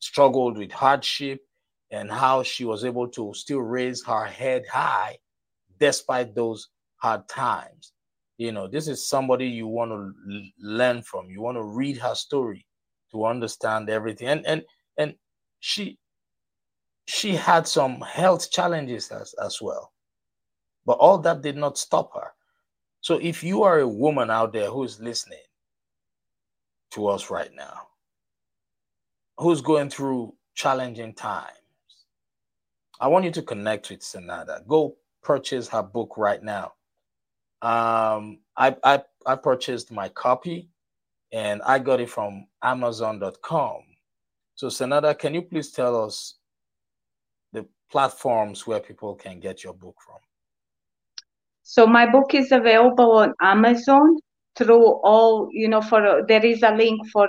struggled 0.00 0.58
with 0.58 0.72
hardship, 0.72 1.40
and 1.90 2.10
how 2.10 2.42
she 2.42 2.64
was 2.64 2.84
able 2.84 3.08
to 3.08 3.32
still 3.34 3.60
raise 3.60 4.04
her 4.04 4.24
head 4.26 4.64
high 4.70 5.16
despite 5.80 6.34
those 6.34 6.68
hard 6.96 7.26
times. 7.28 7.92
You 8.36 8.52
know, 8.52 8.68
this 8.68 8.88
is 8.88 9.08
somebody 9.08 9.46
you 9.46 9.66
want 9.66 9.90
to 9.90 10.12
l- 10.34 10.50
learn 10.60 11.02
from. 11.02 11.30
You 11.30 11.40
want 11.40 11.56
to 11.56 11.62
read 11.62 11.96
her 11.98 12.14
story 12.14 12.66
to 13.10 13.24
understand 13.24 13.88
everything. 13.88 14.28
And 14.28 14.46
and 14.46 14.64
and 14.98 15.14
she 15.60 15.98
she 17.06 17.34
had 17.34 17.66
some 17.66 18.00
health 18.02 18.50
challenges 18.50 19.10
as, 19.10 19.34
as 19.42 19.62
well. 19.62 19.92
But 20.84 20.98
all 20.98 21.18
that 21.18 21.42
did 21.42 21.56
not 21.56 21.78
stop 21.78 22.14
her. 22.14 22.32
So 23.00 23.18
if 23.22 23.42
you 23.42 23.62
are 23.62 23.80
a 23.80 23.88
woman 23.88 24.30
out 24.30 24.52
there 24.52 24.70
who 24.70 24.84
is 24.84 25.00
listening 25.00 25.38
to 26.90 27.08
us 27.08 27.30
right 27.30 27.50
now, 27.54 27.88
who's 29.38 29.60
going 29.60 29.90
through 29.90 30.34
challenging 30.54 31.14
times, 31.14 31.52
I 33.00 33.08
want 33.08 33.24
you 33.24 33.30
to 33.32 33.42
connect 33.42 33.90
with 33.90 34.02
Senada. 34.02 34.62
Go 34.66 34.96
purchase 35.22 35.68
her 35.68 35.82
book 35.82 36.16
right 36.16 36.42
now. 36.42 36.72
Um, 37.60 38.40
I, 38.56 38.76
I 38.84 39.02
I 39.26 39.36
purchased 39.36 39.90
my 39.90 40.08
copy 40.08 40.68
and 41.32 41.60
I 41.62 41.78
got 41.78 42.00
it 42.00 42.10
from 42.10 42.46
Amazon.com. 42.62 43.82
So 44.54 44.68
Senada, 44.68 45.14
can 45.14 45.34
you 45.34 45.42
please 45.42 45.70
tell 45.70 46.04
us 46.04 46.34
the 47.52 47.66
platforms 47.90 48.66
where 48.66 48.80
people 48.80 49.14
can 49.14 49.38
get 49.40 49.62
your 49.62 49.74
book 49.74 49.96
from? 50.04 50.18
So 51.62 51.86
my 51.86 52.10
book 52.10 52.34
is 52.34 52.50
available 52.50 53.12
on 53.12 53.34
Amazon 53.42 54.16
through 54.58 54.86
all, 55.04 55.48
you 55.52 55.68
know, 55.68 55.82
for 55.82 56.24
there 56.28 56.44
is 56.46 56.62
a 56.62 56.74
link 56.74 57.00
for 57.12 57.28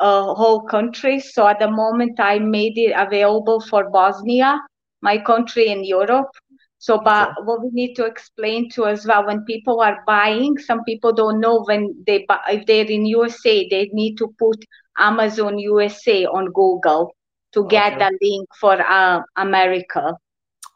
a 0.00 0.34
whole 0.34 0.62
country. 0.62 1.20
So 1.20 1.46
at 1.48 1.60
the 1.60 1.70
moment 1.70 2.20
I 2.20 2.38
made 2.38 2.78
it 2.78 2.94
available 2.96 3.60
for 3.60 3.90
Bosnia, 3.90 4.60
my 5.02 5.18
country 5.18 5.68
in 5.68 5.84
Europe. 5.84 6.30
So, 6.78 6.98
but 7.04 7.30
Okay. 7.30 7.34
what 7.44 7.62
we 7.62 7.70
need 7.72 7.94
to 7.96 8.06
explain 8.06 8.70
to 8.70 8.86
as 8.86 9.06
well 9.06 9.26
when 9.26 9.44
people 9.44 9.80
are 9.80 9.98
buying, 10.06 10.58
some 10.58 10.84
people 10.84 11.12
don't 11.12 11.40
know 11.40 11.62
when 11.64 11.94
they 12.06 12.24
buy, 12.28 12.40
if 12.50 12.66
they're 12.66 12.84
in 12.86 13.06
USA, 13.06 13.68
they 13.70 13.88
need 13.92 14.16
to 14.16 14.28
put 14.38 14.56
Amazon 14.98 15.58
USA 15.58 16.26
on 16.26 16.46
Google 16.52 17.14
to 17.52 17.66
get 17.66 17.94
Okay. 17.94 17.98
the 17.98 18.10
link 18.22 18.48
for 18.60 18.74
uh, 18.80 19.20
America. 19.36 20.14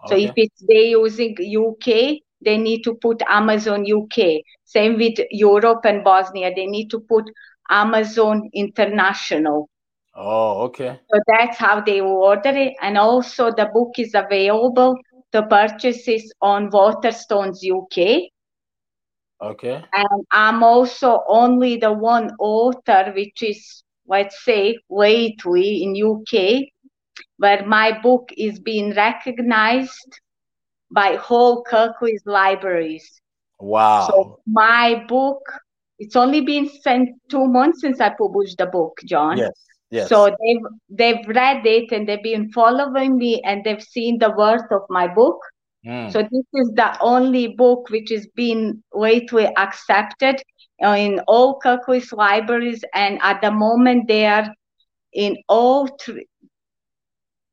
So 0.05 0.17
if 0.17 0.33
it's 0.37 0.63
they 0.69 0.91
using 0.91 1.37
UK, 1.41 2.21
they 2.45 2.57
need 2.57 2.83
to 2.83 2.95
put 2.95 3.23
Amazon 3.29 3.85
UK. 3.91 4.43
Same 4.65 4.97
with 4.97 5.19
Europe 5.31 5.85
and 5.85 6.05
Bosnia, 6.05 6.53
they 6.55 6.67
need 6.67 6.89
to 6.91 7.01
put 7.01 7.25
Amazon 7.69 8.49
International. 8.53 9.69
Oh, 10.15 10.63
okay. 10.65 10.99
So 11.13 11.21
that's 11.27 11.57
how 11.57 11.81
they 11.81 12.01
order 12.01 12.51
it. 12.51 12.75
And 12.83 12.99
also 12.99 13.51
the 13.51 13.71
book 13.73 13.99
is 13.99 14.15
available 14.15 14.97
to 15.33 15.43
purchases 15.45 16.33
on 16.43 16.71
Waterstones 16.71 17.59
UK. 17.65 18.31
Okay. 19.41 19.83
And 19.93 20.27
I'm 20.33 20.63
also 20.63 21.23
only 21.27 21.77
the 21.77 21.93
one 21.93 22.31
author 22.39 23.13
which 23.15 23.43
is, 23.43 23.83
let's 24.07 24.45
say, 24.45 24.77
lately 24.91 25.83
in 25.83 25.95
UK, 25.97 26.69
where 27.39 27.65
my 27.67 27.99
book 28.03 28.31
is 28.37 28.59
being 28.59 28.95
recognized 28.95 30.21
by 30.91 31.17
whole 31.17 31.65
Kirklees 31.65 32.23
libraries. 32.27 33.21
Wow. 33.59 34.07
So 34.09 34.41
my 34.47 35.05
book, 35.09 35.41
it's 35.99 36.17
only 36.17 36.41
been 36.41 36.69
sent 36.83 37.11
two 37.29 37.47
months 37.47 37.81
since 37.81 38.01
I 38.01 38.11
published 38.11 38.59
the 38.59 38.67
book, 38.67 39.01
John. 39.05 39.39
yes. 39.39 39.53
Yes. 39.91 40.09
So 40.09 40.27
they've 40.27 40.63
they've 40.89 41.29
read 41.29 41.67
it 41.67 41.91
and 41.91 42.09
they've 42.09 42.23
been 42.23 42.53
following 42.53 43.19
me 43.19 43.43
and 43.45 43.65
they've 43.65 43.83
seen 43.83 44.19
the 44.19 44.31
worth 44.31 44.71
of 44.71 44.83
my 44.89 45.09
book. 45.09 45.39
Mm. 45.85 46.13
So 46.13 46.23
this 46.23 46.45
is 46.55 46.71
the 46.75 46.97
only 47.01 47.49
book 47.49 47.91
which 47.91 48.13
is 48.13 48.29
being 48.37 48.85
lately 48.95 49.49
accepted 49.57 50.41
in 50.79 51.21
all 51.27 51.59
Kirklees 51.59 52.13
libraries, 52.13 52.85
and 52.95 53.19
at 53.23 53.41
the 53.43 53.51
moment 53.51 54.07
they 54.07 54.27
are 54.27 54.49
in 55.13 55.37
all 55.49 55.89
three. 56.01 56.27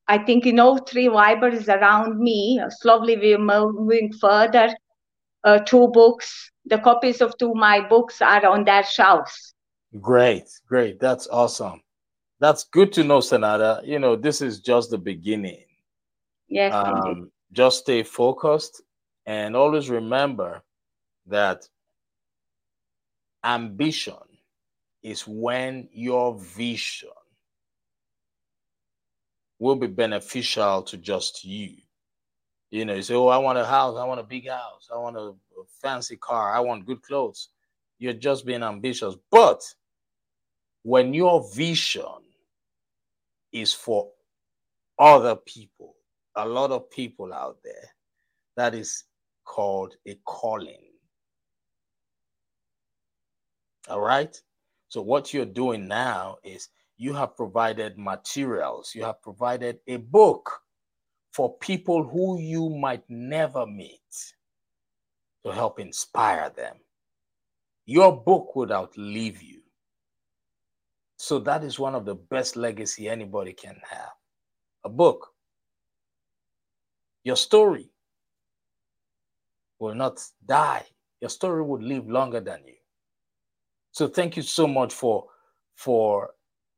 I 0.08 0.18
think 0.18 0.46
in 0.46 0.60
all 0.60 0.78
three 0.78 1.10
libraries 1.10 1.68
around 1.70 2.20
me. 2.20 2.62
Slowly 2.82 3.18
we're 3.18 3.38
moving 3.38 4.14
further. 4.14 4.74
Uh, 5.44 5.60
two 5.60 5.88
books, 5.90 6.52
the 6.66 6.78
copies 6.80 7.22
of 7.22 7.38
two 7.38 7.54
my 7.54 7.80
books 7.88 8.22
are 8.22 8.46
on 8.46 8.64
their 8.66 8.84
shelves. 8.84 9.54
Great, 10.02 10.50
great. 10.68 11.00
That's 11.00 11.28
awesome. 11.28 11.82
That's 12.40 12.66
good 12.66 12.92
to 12.94 13.04
know, 13.04 13.20
Senada. 13.20 13.82
You 13.84 14.00
know, 14.00 14.16
this 14.16 14.42
is 14.42 14.60
just 14.60 14.92
the 14.92 14.98
beginning. 14.98 15.66
Yes. 16.48 16.74
Um, 16.74 17.32
just 17.52 17.80
stay 17.80 18.04
focused 18.04 18.82
and 19.26 19.56
always 19.56 19.90
remember 19.90 20.62
that 21.28 21.68
ambition 23.44 24.16
is 25.04 25.22
when 25.22 25.88
your 25.92 26.38
vision 26.40 27.10
will 29.60 29.76
be 29.76 29.88
beneficial 29.88 30.84
to 30.84 30.98
just 30.98 31.44
you. 31.44 31.78
You 32.70 32.86
know, 32.86 32.96
you 32.96 33.02
say, 33.02 33.16
Oh, 33.16 33.28
I 33.28 33.38
want 33.38 33.58
a 33.58 33.66
house, 33.66 33.98
I 33.98 34.06
want 34.06 34.20
a 34.20 34.24
big 34.24 34.50
house, 34.50 34.90
I 34.94 34.98
want 34.98 35.18
a, 35.18 35.34
fancy 35.82 36.16
car, 36.18 36.54
I 36.54 36.60
want 36.60 36.86
good 36.86 37.02
clothes. 37.02 37.50
You're 38.00 38.14
just 38.14 38.46
being 38.46 38.64
ambitious. 38.64 39.16
But 39.32 39.62
when 40.84 41.14
your 41.14 41.50
vision 41.54 42.04
is 43.52 43.74
for 43.74 44.10
other 45.00 45.36
people, 45.36 45.96
a 46.36 46.48
lot 46.48 46.72
of 46.72 46.90
people 46.90 47.34
out 47.34 47.58
there, 47.64 47.90
that 48.56 48.74
is 48.76 49.04
called 49.46 49.96
a 50.08 50.20
calling. 50.26 50.88
All 53.90 54.02
right. 54.02 54.40
So, 54.90 55.02
what 55.02 55.34
you're 55.34 55.46
doing 55.46 55.88
now 55.88 56.38
is 56.44 56.70
you 56.98 57.14
have 57.14 57.36
provided 57.36 57.98
materials, 57.98 58.94
you 58.96 59.04
have 59.04 59.22
provided 59.22 59.80
a 59.88 59.98
book 59.98 60.62
for 61.32 61.58
people 61.58 62.04
who 62.04 62.40
you 62.40 62.70
might 62.70 63.04
never 63.10 63.66
meet 63.66 64.02
to 65.46 65.52
help 65.52 65.80
inspire 65.80 66.50
them. 66.50 66.76
Your 67.86 68.12
book 68.24 68.56
would 68.56 68.72
outlive 68.72 69.42
you. 69.42 69.62
So, 71.20 71.40
that 71.40 71.64
is 71.64 71.80
one 71.80 71.96
of 71.96 72.06
the 72.06 72.16
best 72.16 72.56
legacy 72.56 73.10
anybody 73.10 73.54
can 73.54 73.80
have 73.90 74.12
a 74.84 74.90
book. 74.90 75.28
Your 77.24 77.36
story 77.36 77.90
will 79.80 79.96
not 79.96 80.22
die. 80.46 80.86
Your 81.22 81.30
story 81.30 81.64
would 81.64 81.84
live 81.84 82.08
longer 82.08 82.40
than 82.40 82.66
you. 82.66 82.76
So 83.98 84.08
thank 84.08 84.38
you 84.38 84.44
so 84.44 84.68
much 84.68 84.94
for 84.94 85.26
for 85.76 86.30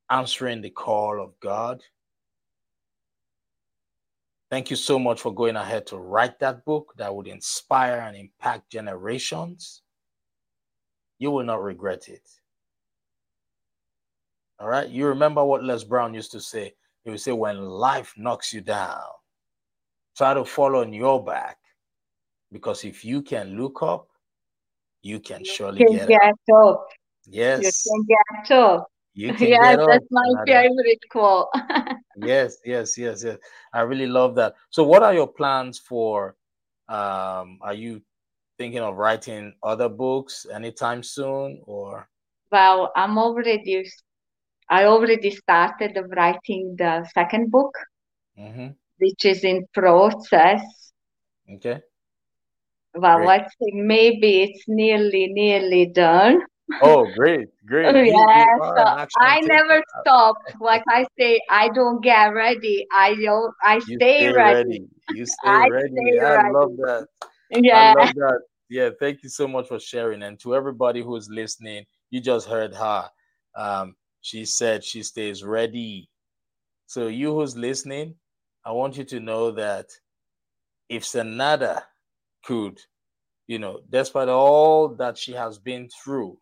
answering 0.10 0.62
the 0.62 0.70
call 0.70 1.22
of 1.22 1.40
God. 1.40 1.84
Thank 4.50 4.72
you 4.72 4.76
so 4.76 4.98
much 4.98 5.22
for 5.22 5.34
going 5.34 5.56
ahead 5.56 5.86
to 5.88 5.98
write 5.98 6.40
that 6.40 6.66
book 6.66 6.94
that 6.98 7.14
would 7.14 7.28
inspire 7.28 8.00
and 8.00 8.18
impact 8.18 8.72
generations. 8.72 9.84
You 11.20 11.32
will 11.32 11.44
not 11.44 11.62
regret 11.62 12.08
it. 12.08 12.28
All 14.60 14.68
right. 14.68 14.90
You 14.90 15.06
remember 15.08 15.46
what 15.46 15.64
Les 15.64 15.84
Brown 15.84 16.14
used 16.14 16.32
to 16.32 16.42
say? 16.42 16.74
He 17.04 17.12
would 17.12 17.22
say, 17.22 17.32
when 17.32 17.62
life 17.62 18.14
knocks 18.18 18.52
you 18.54 18.62
down, 18.62 19.04
try 20.18 20.34
to 20.34 20.44
fall 20.44 20.78
on 20.78 20.92
your 20.94 21.24
back 21.24 21.58
because 22.52 22.84
if 22.84 23.06
you 23.06 23.22
can 23.22 23.58
look 23.58 23.84
up, 23.84 24.08
you 25.02 25.20
can 25.20 25.44
surely 25.46 25.80
Can 25.80 25.94
get 25.94 26.02
up. 26.04 26.08
get 26.10 26.56
up. 26.56 26.88
Yes, 27.28 27.86
You 27.86 28.06
can 28.08 28.18
get 28.48 28.58
up. 28.58 28.88
You 29.14 29.34
can 29.36 29.58
Yes, 29.58 29.78
get 29.78 29.80
that's 29.88 30.06
my 30.12 30.34
favorite 30.46 31.00
quote. 31.12 31.48
Yes, 32.16 32.58
yes, 32.66 32.98
yes, 32.98 33.24
yes. 33.24 33.38
I 33.74 33.82
really 33.82 34.08
love 34.08 34.36
that. 34.36 34.56
So, 34.70 34.84
what 34.84 35.04
are 35.04 35.14
your 35.14 35.28
plans 35.28 35.80
for? 35.80 36.36
Um, 36.88 37.60
are 37.62 37.74
you 37.74 38.02
thinking 38.58 38.80
of 38.80 38.96
writing 38.98 39.54
other 39.64 39.90
books 39.90 40.46
anytime 40.52 41.04
soon, 41.04 41.62
or? 41.66 42.10
well, 42.52 42.92
I'm 42.96 43.18
already, 43.18 43.86
I 44.70 44.86
already 44.86 45.32
started 45.32 45.98
of 45.98 46.12
writing 46.12 46.76
the 46.78 47.06
second 47.14 47.52
book, 47.52 47.74
Mhm. 48.38 48.76
which 49.00 49.26
is 49.26 49.44
in 49.44 49.66
process. 49.74 50.92
Okay. 51.50 51.82
Well, 52.94 53.24
Great. 53.24 53.26
let's 53.26 53.54
say 53.60 53.72
maybe 53.74 54.42
it's 54.44 54.64
nearly, 54.68 55.28
nearly 55.34 55.86
done. 55.88 56.42
Oh, 56.82 57.08
great, 57.08 57.48
great. 57.66 57.96
Yeah, 58.16 58.46
so 58.76 58.84
I 59.22 59.40
never 59.42 59.82
stop. 60.02 60.38
Like 60.60 60.84
I 60.88 61.06
say, 61.20 61.40
I 61.50 61.70
don't 61.70 62.02
get 62.02 62.28
ready. 62.28 62.86
I 62.92 63.16
don't. 63.16 63.54
I 63.64 63.80
You 63.86 64.00
stay, 64.00 64.28
stay 64.28 64.30
ready. 64.30 64.80
ready. 64.80 64.84
You 65.10 65.26
stay 65.26 65.50
I 65.50 65.70
ready. 65.70 65.94
stay 65.94 66.20
I 66.20 66.36
ready. 66.36 66.50
love 66.52 66.72
that. 66.78 67.08
Yeah. 67.52 67.94
I 67.96 68.00
love 68.00 68.14
that. 68.16 68.40
Yeah, 68.70 68.90
thank 69.00 69.24
you 69.24 69.30
so 69.30 69.48
much 69.48 69.68
for 69.68 69.80
sharing. 69.80 70.22
And 70.24 70.40
to 70.42 70.56
everybody 70.56 71.02
who's 71.02 71.30
listening, 71.30 71.86
you 72.12 72.22
just 72.22 72.48
heard 72.48 72.76
her. 72.76 73.10
Um, 73.56 73.96
she 74.22 74.46
said 74.46 74.84
she 74.84 75.02
stays 75.04 75.44
ready. 75.44 76.10
So 76.86 77.08
you 77.08 77.34
who's 77.34 77.58
listening, 77.58 78.16
I 78.66 78.72
want 78.72 78.98
you 78.98 79.04
to 79.06 79.20
know 79.20 79.52
that 79.52 79.88
if 80.90 81.06
Senada 81.06 81.84
could, 82.44 82.80
you 83.48 83.60
know, 83.60 83.82
despite 83.90 84.30
all 84.30 84.90
that 84.96 85.18
she 85.18 85.34
has 85.34 85.58
been 85.58 85.90
through, 86.04 86.38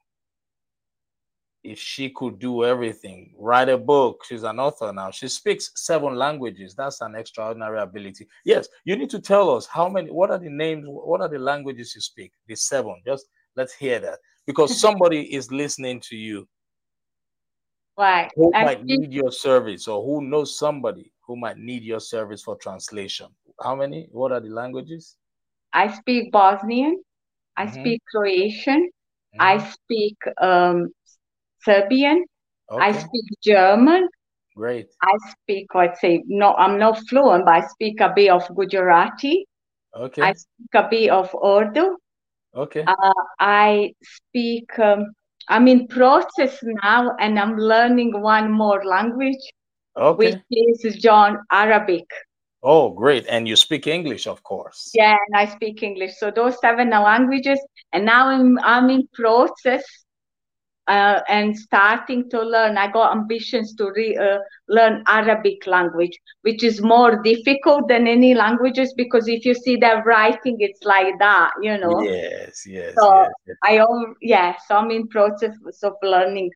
if 1.64 1.80
she 1.80 2.10
could 2.10 2.40
do 2.40 2.64
everything, 2.64 3.34
write 3.38 3.70
a 3.70 3.78
book, 3.78 4.24
she's 4.28 4.44
an 4.44 4.60
author 4.60 4.94
now. 4.94 5.12
She 5.12 5.28
speaks 5.28 5.72
seven 5.76 6.16
languages. 6.16 6.76
That's 6.76 7.02
an 7.02 7.16
extraordinary 7.16 7.80
ability. 7.80 8.28
Yes, 8.46 8.68
you 8.86 8.96
need 8.96 9.10
to 9.10 9.20
tell 9.20 9.56
us 9.56 9.66
how 9.66 9.90
many, 9.90 10.12
what 10.12 10.32
are 10.32 10.38
the 10.38 10.50
names, 10.50 10.86
what 10.88 11.22
are 11.22 11.28
the 11.30 11.40
languages 11.40 11.94
you 11.96 12.02
speak? 12.02 12.32
The 12.48 12.56
seven. 12.56 13.02
Just 13.06 13.28
let's 13.56 13.74
hear 13.74 14.00
that. 14.00 14.20
Because 14.46 14.80
somebody 14.80 15.34
is 15.34 15.52
listening 15.52 16.00
to 16.02 16.16
you 16.16 16.48
Right. 17.98 18.32
who 18.36 18.54
I 18.54 18.64
might 18.64 18.86
need 18.86 19.12
your 19.12 19.32
service 19.32 19.88
or 19.88 20.04
who 20.04 20.22
knows 20.24 20.58
somebody 20.58 21.12
who 21.26 21.36
might 21.36 21.58
need 21.58 21.84
your 21.84 22.00
service 22.00 22.44
for 22.44 22.56
translation. 22.56 23.28
How 23.62 23.76
many? 23.76 24.08
What 24.12 24.32
are 24.32 24.40
the 24.40 24.50
languages? 24.50 25.18
I 25.74 25.92
speak 25.92 26.32
Bosnian. 26.32 27.04
I 27.58 27.66
Mhm. 27.66 27.74
speak 27.74 28.02
Croatian. 28.10 28.90
I 29.40 29.58
Mhm. 29.58 29.74
speak 29.74 30.18
um, 30.40 30.94
Serbian. 31.64 32.26
I 32.72 32.92
speak 32.92 33.26
German. 33.44 34.10
great. 34.56 34.90
I 35.02 35.14
speak, 35.32 35.68
let's 35.74 36.02
say, 36.02 36.24
no, 36.28 36.54
I'm 36.56 36.78
not 36.78 37.00
fluent, 37.08 37.46
but 37.46 37.64
I 37.64 37.68
speak 37.68 38.02
a 38.02 38.12
bit 38.14 38.30
of 38.30 38.44
Gujarati. 38.56 39.46
Okay, 39.96 40.22
I 40.22 40.34
speak 40.34 40.74
a 40.74 40.88
bit 40.90 41.10
of 41.10 41.34
Urdu. 41.44 41.98
okay. 42.56 42.84
Uh, 42.86 43.14
I 43.40 43.94
speak, 44.04 44.78
um, 44.80 45.14
I'm 45.48 45.68
in 45.68 45.88
process 45.88 46.60
now 46.84 47.16
and 47.20 47.40
I'm 47.40 47.58
learning 47.58 48.20
one 48.22 48.52
more 48.52 48.84
language, 48.84 49.42
which 50.18 50.36
is 50.52 50.96
John 50.98 51.40
Arabic. 51.52 52.06
Oh, 52.64 52.90
great. 52.90 53.26
And 53.30 53.48
you 53.48 53.56
speak 53.56 53.88
English, 53.88 54.28
of 54.28 54.44
course. 54.44 54.92
Yeah, 54.94 55.16
and 55.28 55.36
I 55.36 55.46
speak 55.46 55.84
English. 55.84 56.18
So 56.18 56.32
those 56.32 56.60
seven 56.60 56.90
languages, 56.90 57.60
and 57.94 58.04
now 58.06 58.28
I'm 58.28 58.60
I'm 58.60 58.90
in 58.90 59.08
process 59.14 59.84
uh, 60.88 61.22
and 61.28 61.58
starting 61.58 62.30
to 62.30 62.42
learn. 62.42 62.78
I 62.78 62.92
got 62.92 63.14
ambitions 63.16 63.74
to 63.76 63.92
re, 63.96 64.16
uh, 64.18 64.40
learn 64.68 65.04
Arabic 65.08 65.66
language, 65.68 66.18
which 66.42 66.64
is 66.64 66.82
more 66.82 67.22
difficult 67.24 67.88
than 67.88 68.08
any 68.08 68.34
languages 68.34 68.94
because 68.98 69.28
if 69.28 69.46
you 69.46 69.54
see 69.54 69.76
their 69.78 70.04
writing, 70.04 70.58
it's 70.60 70.84
like 70.84 71.18
that, 71.20 71.52
you 71.62 71.78
know. 71.78 72.10
Yes, 72.10 72.66
yes, 72.68 72.98
So 72.98 73.10
yes. 73.10 73.34
yes. 73.46 73.58
I 73.64 73.78
al- 73.78 74.16
yeah, 74.22 74.56
so 74.68 74.76
I'm 74.78 74.92
in 74.92 75.08
process 75.08 75.56
of 75.84 75.94
learning 76.04 76.52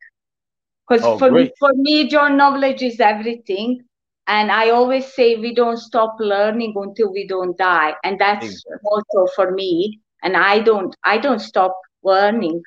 Because 0.88 1.06
Oh, 1.06 1.18
for, 1.18 1.30
great. 1.30 1.52
for 1.58 1.70
me, 1.74 2.08
your 2.10 2.30
knowledge 2.30 2.82
is 2.82 3.00
everything. 3.00 3.84
And 4.26 4.50
I 4.50 4.70
always 4.70 5.12
say 5.14 5.36
we 5.36 5.54
don't 5.54 5.76
stop 5.78 6.16
learning 6.20 6.74
until 6.76 7.12
we 7.12 7.26
don't 7.26 7.56
die. 7.58 7.94
And 8.04 8.18
that's 8.18 8.64
Exactly. 8.64 8.82
motto 8.82 9.26
for 9.34 9.50
me. 9.52 10.00
And 10.22 10.36
I 10.36 10.60
don't 10.60 10.94
I 11.04 11.18
don't 11.18 11.40
stop 11.40 11.76
learning. 12.02 12.62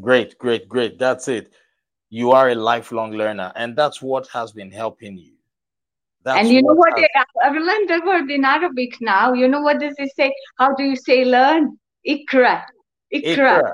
Great, 0.00 0.38
great, 0.38 0.68
great. 0.68 0.98
That's 0.98 1.28
it. 1.28 1.52
You 2.10 2.32
are 2.32 2.50
a 2.50 2.54
lifelong 2.54 3.12
learner, 3.12 3.52
and 3.56 3.76
that's 3.76 4.00
what 4.02 4.28
has 4.28 4.52
been 4.52 4.70
helping 4.70 5.16
you. 5.16 5.32
That's 6.24 6.38
and 6.38 6.54
you 6.54 6.62
know 6.62 6.74
what? 6.74 6.92
has- 6.96 7.08
I- 7.16 7.48
I've 7.48 7.54
learned 7.54 7.88
the 7.88 8.00
word 8.06 8.30
in 8.30 8.44
Arabic 8.44 9.00
now. 9.00 9.32
You 9.32 9.48
know 9.48 9.60
what 9.60 9.80
does 9.80 9.94
it 9.98 10.12
say? 10.14 10.32
How 10.58 10.74
do 10.74 10.84
you 10.84 10.96
say 10.96 11.24
learn? 11.24 11.78
Ikra. 12.06 12.64
Ikra. 13.12 13.72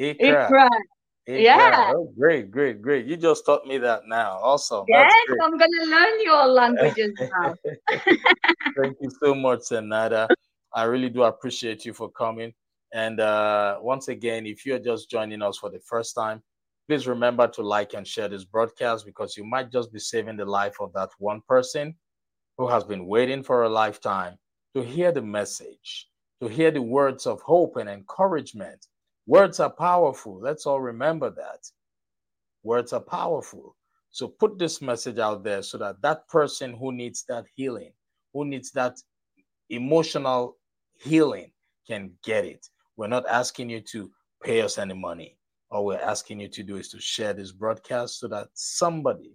Ikra. 0.00 0.18
Ikra. 0.20 0.68
Ikra. 1.28 1.44
Yeah. 1.44 1.92
Oh, 1.94 2.12
great, 2.18 2.50
great, 2.50 2.82
great. 2.82 3.06
You 3.06 3.16
just 3.16 3.46
taught 3.46 3.66
me 3.66 3.78
that 3.78 4.06
now. 4.06 4.38
Awesome. 4.42 4.86
Yes. 4.88 5.12
I'm 5.42 5.56
gonna 5.56 5.84
learn 5.86 6.20
your 6.22 6.46
languages 6.46 7.12
now. 7.20 7.54
Thank 8.76 8.96
you 9.00 9.10
so 9.22 9.34
much, 9.34 9.60
Senada. 9.60 10.30
I 10.74 10.84
really 10.84 11.10
do 11.10 11.22
appreciate 11.22 11.84
you 11.84 11.92
for 11.92 12.10
coming. 12.10 12.52
And 12.92 13.20
uh, 13.20 13.78
once 13.80 14.08
again, 14.08 14.46
if 14.46 14.66
you're 14.66 14.78
just 14.78 15.10
joining 15.10 15.42
us 15.42 15.58
for 15.58 15.70
the 15.70 15.80
first 15.80 16.14
time, 16.14 16.42
please 16.88 17.06
remember 17.06 17.48
to 17.48 17.62
like 17.62 17.94
and 17.94 18.06
share 18.06 18.28
this 18.28 18.44
broadcast 18.44 19.06
because 19.06 19.36
you 19.36 19.44
might 19.44 19.72
just 19.72 19.92
be 19.92 19.98
saving 19.98 20.36
the 20.36 20.44
life 20.44 20.76
of 20.80 20.92
that 20.92 21.10
one 21.18 21.40
person 21.48 21.94
who 22.58 22.68
has 22.68 22.84
been 22.84 23.06
waiting 23.06 23.42
for 23.42 23.62
a 23.62 23.68
lifetime 23.68 24.36
to 24.74 24.82
hear 24.82 25.10
the 25.10 25.22
message, 25.22 26.08
to 26.40 26.48
hear 26.48 26.70
the 26.70 26.82
words 26.82 27.26
of 27.26 27.40
hope 27.40 27.76
and 27.76 27.88
encouragement. 27.88 28.86
Words 29.26 29.60
are 29.60 29.70
powerful. 29.70 30.38
Let's 30.40 30.66
all 30.66 30.80
remember 30.80 31.30
that. 31.30 31.66
Words 32.62 32.92
are 32.92 33.00
powerful. 33.00 33.76
So 34.10 34.28
put 34.28 34.58
this 34.58 34.82
message 34.82 35.18
out 35.18 35.42
there 35.42 35.62
so 35.62 35.78
that 35.78 36.02
that 36.02 36.28
person 36.28 36.74
who 36.74 36.92
needs 36.92 37.24
that 37.28 37.46
healing, 37.54 37.92
who 38.34 38.44
needs 38.44 38.70
that 38.72 38.98
emotional 39.70 40.58
healing, 41.00 41.52
can 41.86 42.12
get 42.22 42.44
it. 42.44 42.68
We're 42.96 43.08
not 43.08 43.26
asking 43.28 43.70
you 43.70 43.80
to 43.92 44.10
pay 44.42 44.62
us 44.62 44.78
any 44.78 44.94
money. 44.94 45.36
All 45.70 45.86
we're 45.86 45.98
asking 45.98 46.40
you 46.40 46.48
to 46.48 46.62
do 46.62 46.76
is 46.76 46.88
to 46.90 47.00
share 47.00 47.32
this 47.32 47.52
broadcast 47.52 48.20
so 48.20 48.28
that 48.28 48.48
somebody 48.54 49.34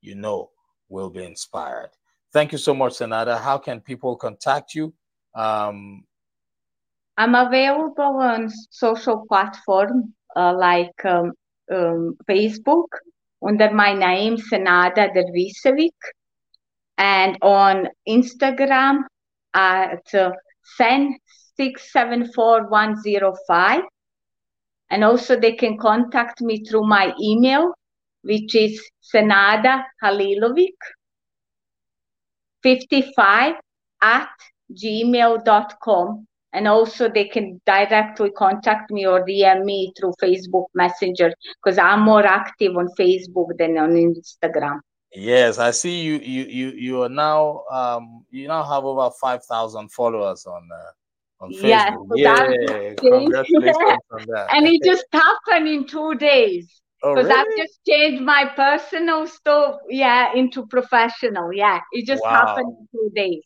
you 0.00 0.14
know 0.14 0.50
will 0.88 1.10
be 1.10 1.24
inspired. 1.24 1.90
Thank 2.32 2.52
you 2.52 2.58
so 2.58 2.74
much, 2.74 2.94
Senada. 2.94 3.38
How 3.38 3.58
can 3.58 3.80
people 3.80 4.16
contact 4.16 4.74
you? 4.74 4.94
Um, 5.34 6.04
I'm 7.16 7.34
available 7.34 8.20
on 8.20 8.50
social 8.70 9.26
platform 9.28 10.14
uh, 10.34 10.54
like 10.54 11.04
um, 11.04 11.32
um, 11.72 12.16
Facebook 12.28 12.86
under 13.46 13.70
my 13.70 13.92
name 13.92 14.36
Senada 14.36 15.08
Dervisevic 15.14 15.90
and 16.98 17.36
on 17.42 17.88
Instagram 18.08 19.00
at 19.54 20.14
uh, 20.14 20.32
sen674105 21.58 23.82
and 24.90 25.04
also 25.04 25.38
they 25.38 25.52
can 25.52 25.78
contact 25.78 26.40
me 26.40 26.64
through 26.64 26.86
my 26.86 27.14
email 27.20 27.72
which 28.22 28.54
is 28.54 28.80
Senada 29.00 29.84
Halilovic 30.02 30.76
55 32.62 33.54
at 34.02 34.28
gmail.com 34.72 36.26
and 36.52 36.68
also 36.68 37.08
they 37.08 37.24
can 37.24 37.60
directly 37.66 38.30
contact 38.30 38.90
me 38.90 39.06
or 39.06 39.24
DM 39.24 39.64
me 39.64 39.92
through 39.98 40.12
Facebook 40.22 40.66
Messenger 40.74 41.32
because 41.62 41.78
I'm 41.78 42.00
more 42.00 42.24
active 42.24 42.76
on 42.76 42.88
Facebook 42.98 43.56
than 43.58 43.78
on 43.78 43.92
Instagram. 43.92 44.80
yes, 45.14 45.58
I 45.58 45.70
see 45.70 46.02
you. 46.02 46.18
You 46.18 46.44
you 46.44 46.68
you 46.70 47.02
are 47.02 47.08
now 47.08 47.64
um, 47.70 48.24
you 48.30 48.48
now 48.48 48.62
have 48.62 48.84
over 48.84 49.10
five 49.20 49.44
thousand 49.44 49.90
followers 49.92 50.46
on 50.46 50.68
uh, 50.74 50.90
on 51.42 51.50
Yeah, 51.52 51.90
Facebook. 51.90 52.08
so 52.08 52.16
Yeah, 52.16 52.46
congratulations 53.10 53.98
on 54.12 54.26
that. 54.26 54.48
And 54.54 54.66
it 54.66 54.82
just 54.84 55.04
happened 55.12 55.68
in 55.68 55.86
two 55.86 56.14
days 56.14 56.80
oh, 57.02 57.14
because 57.14 57.30
I've 57.30 57.56
just 57.56 57.80
changed 57.86 58.22
my 58.22 58.50
personal 58.56 59.26
stuff, 59.26 59.76
yeah, 59.88 60.32
into 60.34 60.66
professional. 60.66 61.52
Yeah, 61.52 61.80
it 61.92 62.06
just 62.06 62.22
Wow. 62.22 62.44
happened 62.44 62.76
in 62.78 62.88
two 62.92 63.10
days. 63.14 63.42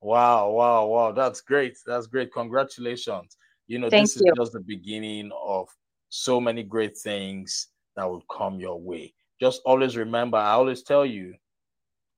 Wow, 0.00 0.50
wow, 0.50 0.86
wow. 0.86 1.12
That's 1.12 1.40
great. 1.40 1.76
That's 1.86 2.06
great. 2.06 2.32
Congratulations. 2.32 3.36
You 3.66 3.78
know, 3.78 3.90
Thank 3.90 4.08
this 4.08 4.16
is 4.16 4.22
you. 4.24 4.32
just 4.36 4.52
the 4.52 4.60
beginning 4.60 5.30
of 5.44 5.68
so 6.08 6.40
many 6.40 6.62
great 6.62 6.96
things 6.96 7.68
that 7.96 8.08
will 8.08 8.24
come 8.34 8.58
your 8.58 8.80
way. 8.80 9.12
Just 9.40 9.60
always 9.64 9.96
remember, 9.96 10.38
I 10.38 10.52
always 10.52 10.82
tell 10.82 11.04
you, 11.04 11.34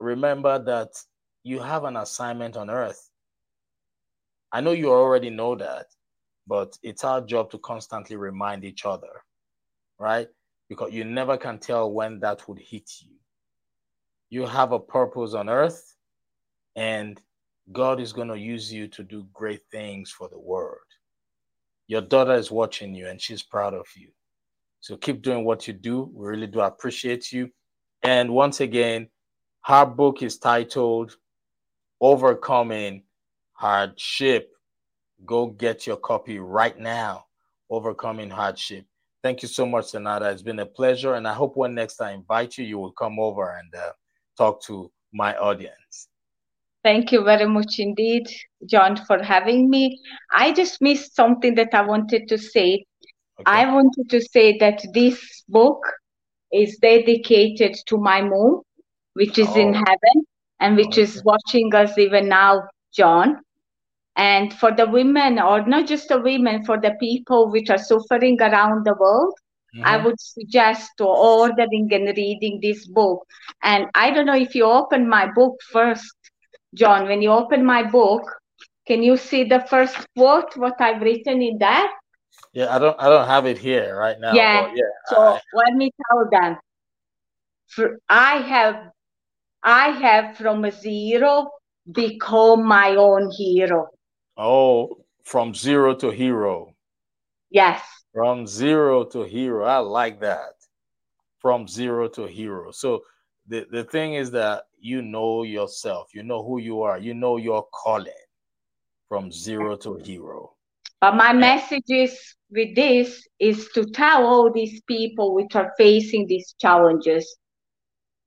remember 0.01 0.63
that 0.65 0.91
you 1.45 1.61
have 1.61 1.85
an 1.85 1.97
assignment 1.97 2.57
on 2.57 2.71
earth. 2.71 3.11
I 4.53 4.61
know 4.61 4.73
you 4.73 4.91
already 4.91 5.31
know 5.31 5.55
that, 5.57 5.87
but 6.47 6.77
it's 6.83 7.05
our 7.05 7.21
job 7.21 7.51
to 7.53 7.59
constantly 7.59 8.17
remind 8.17 8.65
each 8.65 8.85
other, 8.85 9.25
right? 9.99 10.29
Because 10.69 10.93
you 10.93 11.05
never 11.05 11.37
can 11.37 11.59
tell 11.59 11.91
when 11.91 12.21
that 12.21 12.47
would 12.49 12.59
hit 12.59 12.91
you. 13.01 13.17
You 14.31 14.47
have 14.47 14.73
a 14.73 14.81
purpose 14.81 15.35
on 15.35 15.49
earth, 15.49 15.97
and 16.77 17.21
God 17.71 18.01
is 18.01 18.13
going 18.13 18.29
to 18.29 18.39
use 18.39 18.73
you 18.73 18.89
to 18.89 19.03
do 19.03 19.27
great 19.33 19.63
things 19.71 20.11
for 20.11 20.29
the 20.29 20.39
world. 20.39 20.79
Your 21.87 22.01
daughter 22.01 22.35
is 22.35 22.51
watching 22.51 22.95
you 22.95 23.07
and 23.09 23.21
she's 23.21 23.43
proud 23.43 23.75
of 23.75 23.87
you. 23.97 24.09
So 24.81 24.97
keep 24.97 25.23
doing 25.23 25.45
what 25.45 25.69
you 25.69 25.75
do. 25.75 26.11
We 26.13 26.27
really 26.27 26.47
do 26.47 26.61
appreciate 26.61 27.31
you. 27.33 27.51
And 28.03 28.33
once 28.33 28.61
again, 28.61 29.09
her 29.65 29.87
book 29.87 30.23
is 30.23 30.39
titled 30.39 31.17
Overcoming 32.01 33.05
Hardship. 33.67 34.51
Go 35.25 35.47
get 35.47 35.87
your 35.87 35.97
copy 35.97 36.41
right 36.41 36.77
now. 36.77 37.27
Overcoming 37.71 38.29
Hardship. 38.29 38.85
Thank 39.23 39.43
you 39.43 39.49
so 39.49 39.65
much, 39.65 39.85
Senada. 39.93 40.31
It's 40.31 40.43
been 40.43 40.59
a 40.59 40.67
pleasure. 40.67 41.15
And 41.15 41.29
I 41.29 41.33
hope 41.33 41.57
when 41.57 41.73
next 41.77 42.01
I 42.01 42.11
invite 42.11 42.59
you, 42.59 42.65
you 42.65 42.79
will 42.81 42.91
come 42.91 43.21
over 43.21 43.57
and 43.61 43.73
uh, 43.73 43.93
talk 44.37 44.61
to 44.65 44.91
my 45.13 45.37
audience. 45.37 46.09
Thank 46.83 47.13
you 47.13 47.23
very 47.23 47.47
much 47.47 47.79
indeed, 47.79 48.27
John, 48.69 48.97
for 49.07 49.23
having 49.23 49.71
me. 49.71 50.01
I 50.35 50.51
just 50.53 50.83
missed 50.83 51.15
something 51.15 51.55
that 51.55 51.73
I 51.73 51.83
wanted 51.83 52.27
to 52.31 52.39
say. 52.39 52.85
Okay. 53.39 53.47
I 53.47 53.73
wanted 53.73 54.11
to 54.11 54.21
say 54.21 54.59
that 54.59 54.83
this 54.93 55.45
book 55.49 55.79
is 56.53 56.79
dedicated 56.83 57.77
to 57.87 57.97
my 57.97 58.23
mom, 58.23 58.63
which 59.15 59.39
is 59.39 59.55
in 59.55 59.77
Oh. 59.77 59.85
heaven 59.87 60.17
and 60.59 60.77
which 60.77 60.99
is 60.99 61.19
Okay. 61.19 61.23
watching 61.31 61.73
us 61.77 61.97
even 61.97 62.29
now, 62.29 62.63
John. 62.93 63.41
And 64.17 64.53
for 64.53 64.73
the 64.73 64.87
women, 64.89 65.39
or 65.39 65.67
not 65.67 65.87
just 65.87 66.09
the 66.09 66.21
women, 66.21 66.65
for 66.65 66.79
the 66.81 66.93
people 67.01 67.51
which 67.51 67.71
are 67.71 67.79
suffering 67.79 68.41
around 68.41 68.85
the 68.85 68.95
world, 68.95 69.35
I 69.83 69.97
Mhm. 69.97 70.05
would 70.05 70.21
suggest 70.21 70.91
to 70.99 71.05
ordering 71.07 71.89
and 71.93 72.17
reading 72.17 72.59
this 72.63 72.87
book. 72.87 73.25
And 73.63 73.87
I 73.95 74.11
don't 74.11 74.27
know 74.27 74.37
if 74.37 74.55
you 74.55 74.65
open 74.65 75.09
my 75.09 75.27
book 75.35 75.57
first, 75.73 76.15
John. 76.75 77.07
When 77.09 77.23
you 77.23 77.31
open 77.31 77.65
my 77.65 77.83
book, 77.83 78.23
can 78.87 79.03
you 79.03 79.17
see 79.17 79.45
the 79.45 79.61
first 79.61 79.97
quote? 80.17 80.57
What 80.57 80.81
I've 80.81 81.01
written 81.03 81.43
in 81.43 81.59
there? 81.59 81.89
Yeah, 82.53 82.75
I 82.75 82.79
don't 82.79 82.97
I 83.01 83.09
don't 83.09 83.27
have 83.27 83.47
it 83.47 83.59
here 83.59 83.97
right 83.97 84.19
now. 84.19 84.49
Yeah, 84.51 84.63
yeah. 84.75 84.93
So 85.05 85.17
I- 85.17 85.41
let 85.53 85.75
me 85.75 85.91
tell 86.09 86.29
them. 86.31 86.59
For 87.67 87.99
I 88.09 88.37
have, 88.39 88.93
I 89.63 89.89
have 89.91 90.37
from 90.37 90.65
a 90.65 90.71
zero 90.71 91.51
become 91.91 92.65
my 92.67 92.95
own 92.97 93.31
hero. 93.31 93.89
Oh, 94.37 95.05
from 95.25 95.55
zero 95.55 95.95
to 95.97 96.11
hero. 96.11 96.75
Yes, 97.51 97.83
From 98.15 98.47
zero 98.47 99.05
to 99.05 99.23
hero. 99.25 99.65
I 99.67 99.79
like 99.79 100.21
that. 100.21 100.55
From 101.39 101.67
zero 101.69 102.09
to 102.09 102.27
hero. 102.27 102.71
So 102.73 103.03
the, 103.47 103.67
the 103.71 103.85
thing 103.85 104.15
is 104.15 104.31
that 104.33 104.65
you 104.79 105.03
know 105.03 105.43
yourself, 105.43 106.15
you 106.15 106.23
know 106.23 106.43
who 106.43 106.59
you 106.59 106.83
are, 106.83 106.99
you 106.99 107.15
know 107.15 107.37
your 107.37 107.67
calling 107.73 108.13
from 109.09 109.31
zero 109.31 109.77
to 109.77 109.97
hero. 109.97 110.55
but 111.01 111.15
my 111.17 111.33
message 111.33 111.89
is 111.89 112.35
with 112.51 112.75
this 112.75 113.27
is 113.39 113.69
to 113.75 113.85
tell 113.87 114.25
all 114.27 114.51
these 114.53 114.81
people 114.83 115.35
which 115.35 115.55
are 115.55 115.73
facing 115.77 116.27
these 116.27 116.55
challenges 116.59 117.37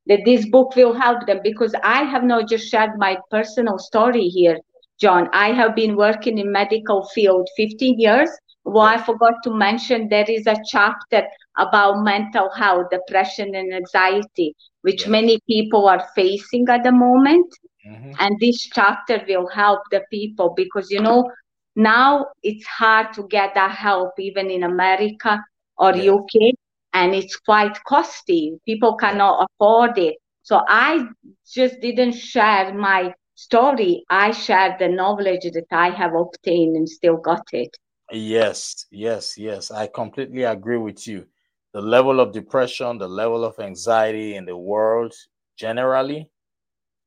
that 0.07 0.19
this 0.25 0.47
book 0.49 0.75
will 0.75 0.93
help 0.93 1.25
them 1.25 1.39
because 1.43 1.73
I 1.83 2.03
have 2.03 2.23
not 2.23 2.47
just 2.47 2.69
shared 2.69 2.91
my 2.97 3.17
personal 3.31 3.79
story 3.79 4.27
here, 4.27 4.59
John. 4.99 5.29
I 5.33 5.51
have 5.53 5.75
been 5.75 5.95
working 5.95 6.37
in 6.37 6.51
medical 6.51 7.05
field 7.13 7.47
15 7.55 7.99
years. 7.99 8.29
Well, 8.63 8.83
I 8.85 8.97
forgot 8.97 9.33
to 9.43 9.51
mention 9.51 10.09
there 10.09 10.25
is 10.29 10.47
a 10.47 10.55
chapter 10.69 11.23
about 11.57 12.03
mental 12.03 12.49
health, 12.51 12.87
depression 12.91 13.55
and 13.55 13.73
anxiety, 13.73 14.55
which 14.81 15.07
Yes. 15.07 15.07
many 15.07 15.39
people 15.47 15.87
are 15.87 16.05
facing 16.15 16.65
at 16.69 16.83
the 16.83 16.91
moment. 16.91 17.47
Mhm. 17.85 18.19
And 18.19 18.37
this 18.39 18.57
chapter 18.73 19.23
will 19.27 19.47
help 19.47 19.81
the 19.91 20.01
people 20.11 20.53
because 20.55 20.89
you 20.91 20.99
know 21.01 21.29
now 21.75 22.27
it's 22.43 22.65
hard 22.65 23.13
to 23.13 23.23
get 23.27 23.53
that 23.55 23.71
help 23.71 24.11
even 24.19 24.49
in 24.49 24.63
America 24.63 25.43
or 25.77 25.95
Yes. 25.95 26.09
UK. 26.09 26.53
and 26.93 27.13
it's 27.13 27.35
quite 27.37 27.77
costly. 27.85 28.57
People 28.65 28.95
cannot 28.95 29.45
afford 29.47 29.97
it. 29.97 30.15
So 30.43 30.61
I 30.67 31.05
just 31.53 31.79
didn't 31.81 32.13
share 32.13 32.73
my 32.73 33.13
story. 33.35 34.03
I 34.09 34.31
share 34.31 34.75
the 34.79 34.87
knowledge 34.87 35.43
that 35.43 35.67
I 35.71 35.89
have 35.89 36.15
obtained 36.15 36.75
and 36.75 36.89
still 36.89 37.17
got 37.17 37.45
it. 37.53 37.75
Yes, 38.11 38.85
yes, 38.91 39.37
yes. 39.37 39.71
I 39.71 39.87
completely 39.87 40.43
agree 40.43 40.77
with 40.77 41.07
you. 41.07 41.25
The 41.73 41.81
level 41.81 42.19
of 42.19 42.31
depression, 42.31 42.97
the 42.97 43.07
level 43.07 43.43
of 43.43 43.59
anxiety 43.59 44.35
in 44.35 44.45
the 44.45 44.55
world 44.55 45.13
generally 45.57 46.29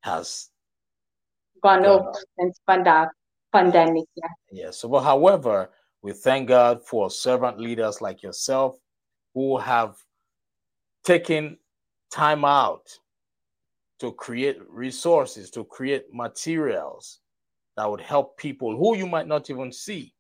has 0.01 0.51
gone 1.63 1.87
up 1.87 2.15
since 2.39 2.59
the 2.67 3.09
pandemic. 3.53 4.05
Yeah. 4.15 4.29
Yeah. 4.51 4.71
So, 4.71 4.89
but 4.89 5.03
however, 5.03 5.71
we 6.03 6.13
thank 6.13 6.49
God 6.49 6.83
for 6.85 7.11
servant 7.11 7.59
leaders 7.59 8.01
like 8.01 8.23
yourself 8.23 8.79
who 9.35 9.57
have 9.59 9.97
taken 11.05 11.59
time 12.13 12.45
out 12.45 12.99
to 14.01 14.13
create 14.13 14.59
resources, 14.69 15.51
to 15.51 15.65
create 15.65 16.07
materials 16.13 17.21
that 17.77 17.91
would 17.91 18.01
help 18.01 18.37
people 18.37 18.77
who 18.77 18.97
you 18.97 19.07
might 19.07 19.27
not 19.27 19.51
even 19.51 19.73
see, 19.73 20.13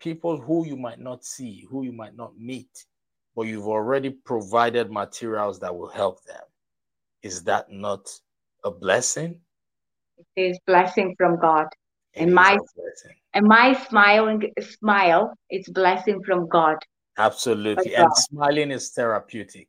people 0.00 0.40
who 0.40 0.66
you 0.66 0.76
might 0.76 1.00
not 1.00 1.24
see, 1.24 1.66
who 1.70 1.82
you 1.82 1.92
might 1.92 2.16
not 2.16 2.38
meet, 2.38 2.86
but 3.34 3.42
you've 3.42 3.68
already 3.68 4.10
provided 4.10 4.90
materials 4.90 5.58
that 5.60 5.74
will 5.74 5.88
help 5.88 6.22
them. 6.24 6.42
Is 7.22 7.44
that 7.44 7.70
not 7.70 8.08
a 8.64 8.70
blessing? 8.70 9.40
It 10.36 10.42
is 10.50 10.58
blessing 10.66 11.14
from 11.16 11.38
God. 11.38 11.66
It 12.14 12.22
and 12.22 12.34
my 12.34 12.58
and 13.34 13.46
my 13.46 13.74
smiling 13.88 14.42
smile, 14.60 15.32
it's 15.50 15.68
blessing 15.68 16.22
from 16.24 16.48
God. 16.48 16.76
Absolutely. 17.18 17.94
And 17.94 18.10
smiling 18.16 18.70
is 18.70 18.90
therapeutic. 18.90 19.68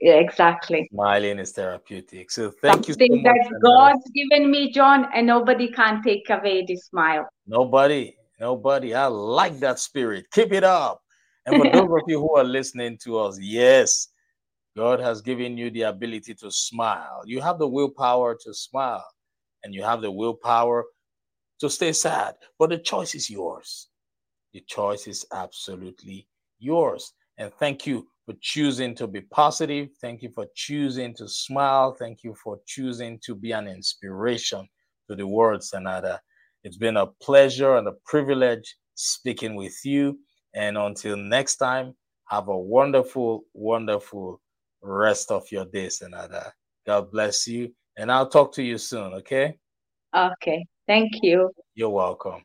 Yeah, 0.00 0.14
exactly. 0.14 0.88
Smiling 0.92 1.38
is 1.38 1.52
therapeutic. 1.52 2.30
So 2.30 2.50
thank 2.50 2.86
Something 2.86 3.08
you 3.08 3.16
so 3.16 3.22
that 3.22 3.60
God's 3.62 4.10
given 4.14 4.50
me, 4.50 4.72
John, 4.72 5.06
and 5.14 5.26
nobody 5.26 5.70
can 5.70 6.02
take 6.02 6.28
away 6.30 6.64
the 6.66 6.76
smile. 6.76 7.26
Nobody, 7.46 8.16
nobody. 8.40 8.94
I 8.94 9.06
like 9.06 9.58
that 9.60 9.78
spirit. 9.78 10.26
Keep 10.32 10.52
it 10.52 10.64
up. 10.64 11.00
And 11.46 11.56
for 11.56 11.70
those 11.70 11.90
of 11.90 12.02
you 12.08 12.20
who 12.20 12.36
are 12.36 12.44
listening 12.44 12.98
to 13.04 13.18
us, 13.18 13.38
yes, 13.40 14.08
God 14.76 14.98
has 15.00 15.20
given 15.20 15.56
you 15.56 15.70
the 15.70 15.82
ability 15.82 16.34
to 16.34 16.50
smile. 16.50 17.22
You 17.24 17.40
have 17.40 17.58
the 17.58 17.68
willpower 17.68 18.36
to 18.44 18.54
smile, 18.54 19.06
and 19.62 19.74
you 19.74 19.82
have 19.82 20.00
the 20.00 20.10
willpower 20.10 20.84
to 21.60 21.70
stay 21.70 21.92
sad. 21.92 22.34
But 22.58 22.70
the 22.70 22.78
choice 22.78 23.14
is 23.14 23.30
yours. 23.30 23.88
The 24.52 24.60
choice 24.60 25.06
is 25.06 25.26
absolutely 25.32 26.26
yours. 26.58 27.12
And 27.38 27.52
thank 27.54 27.86
you 27.86 28.08
for 28.26 28.34
choosing 28.40 28.94
to 28.94 29.06
be 29.06 29.20
positive. 29.20 29.88
Thank 30.00 30.22
you 30.22 30.30
for 30.30 30.46
choosing 30.54 31.14
to 31.16 31.28
smile. 31.28 31.94
Thank 31.98 32.22
you 32.22 32.34
for 32.42 32.58
choosing 32.66 33.18
to 33.24 33.34
be 33.34 33.52
an 33.52 33.68
inspiration 33.68 34.66
to 35.08 35.16
the 35.16 35.26
world, 35.26 35.62
Senada. 35.62 36.20
It's 36.62 36.78
been 36.78 36.96
a 36.96 37.06
pleasure 37.06 37.76
and 37.76 37.86
a 37.86 37.92
privilege 38.06 38.76
speaking 38.94 39.54
with 39.54 39.76
you. 39.84 40.18
And 40.54 40.78
until 40.78 41.16
next 41.16 41.56
time, 41.56 41.94
have 42.28 42.48
a 42.48 42.58
wonderful, 42.58 43.44
wonderful 43.52 44.40
rest 44.82 45.30
of 45.30 45.44
your 45.50 45.66
day, 45.66 45.88
Senada. 45.88 46.52
God 46.86 47.10
bless 47.10 47.46
you. 47.46 47.72
And 47.96 48.10
I'll 48.10 48.28
talk 48.28 48.52
to 48.54 48.62
you 48.62 48.78
soon, 48.78 49.12
okay? 49.14 49.58
Okay. 50.16 50.64
Thank 50.86 51.12
you. 51.22 51.50
You're 51.74 51.90
welcome. 51.90 52.44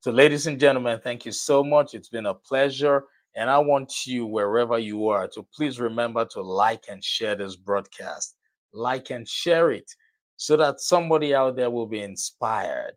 So, 0.00 0.10
ladies 0.10 0.46
and 0.46 0.58
gentlemen, 0.58 1.00
thank 1.02 1.26
you 1.26 1.32
so 1.32 1.62
much. 1.62 1.94
It's 1.94 2.08
been 2.08 2.26
a 2.26 2.34
pleasure. 2.34 3.04
And 3.36 3.48
I 3.48 3.58
want 3.58 4.06
you, 4.06 4.26
wherever 4.26 4.78
you 4.78 5.08
are, 5.08 5.28
to 5.28 5.46
please 5.54 5.78
remember 5.78 6.24
to 6.32 6.42
like 6.42 6.84
and 6.90 7.02
share 7.02 7.36
this 7.36 7.56
broadcast. 7.56 8.34
Like 8.72 9.10
and 9.10 9.26
share 9.26 9.70
it 9.70 9.90
so 10.36 10.56
that 10.56 10.80
somebody 10.80 11.34
out 11.34 11.56
there 11.56 11.70
will 11.70 11.86
be 11.86 12.00
inspired 12.00 12.94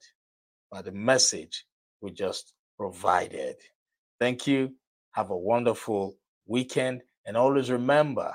by 0.71 0.81
the 0.81 0.91
message 0.91 1.65
we 2.01 2.11
just 2.11 2.53
provided. 2.77 3.55
Thank 4.19 4.47
you. 4.47 4.73
Have 5.11 5.29
a 5.29 5.37
wonderful 5.37 6.15
weekend. 6.45 7.01
And 7.25 7.37
always 7.37 7.69
remember 7.69 8.33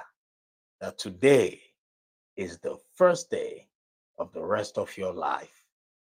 that 0.81 0.99
today 0.99 1.61
is 2.37 2.59
the 2.59 2.77
first 2.95 3.31
day 3.31 3.69
of 4.19 4.33
the 4.33 4.45
rest 4.45 4.79
of 4.79 4.97
your 4.97 5.13
life. 5.13 5.65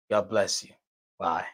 God 0.10 0.30
bless 0.30 0.64
you. 0.64 0.72
Bye. 1.20 1.46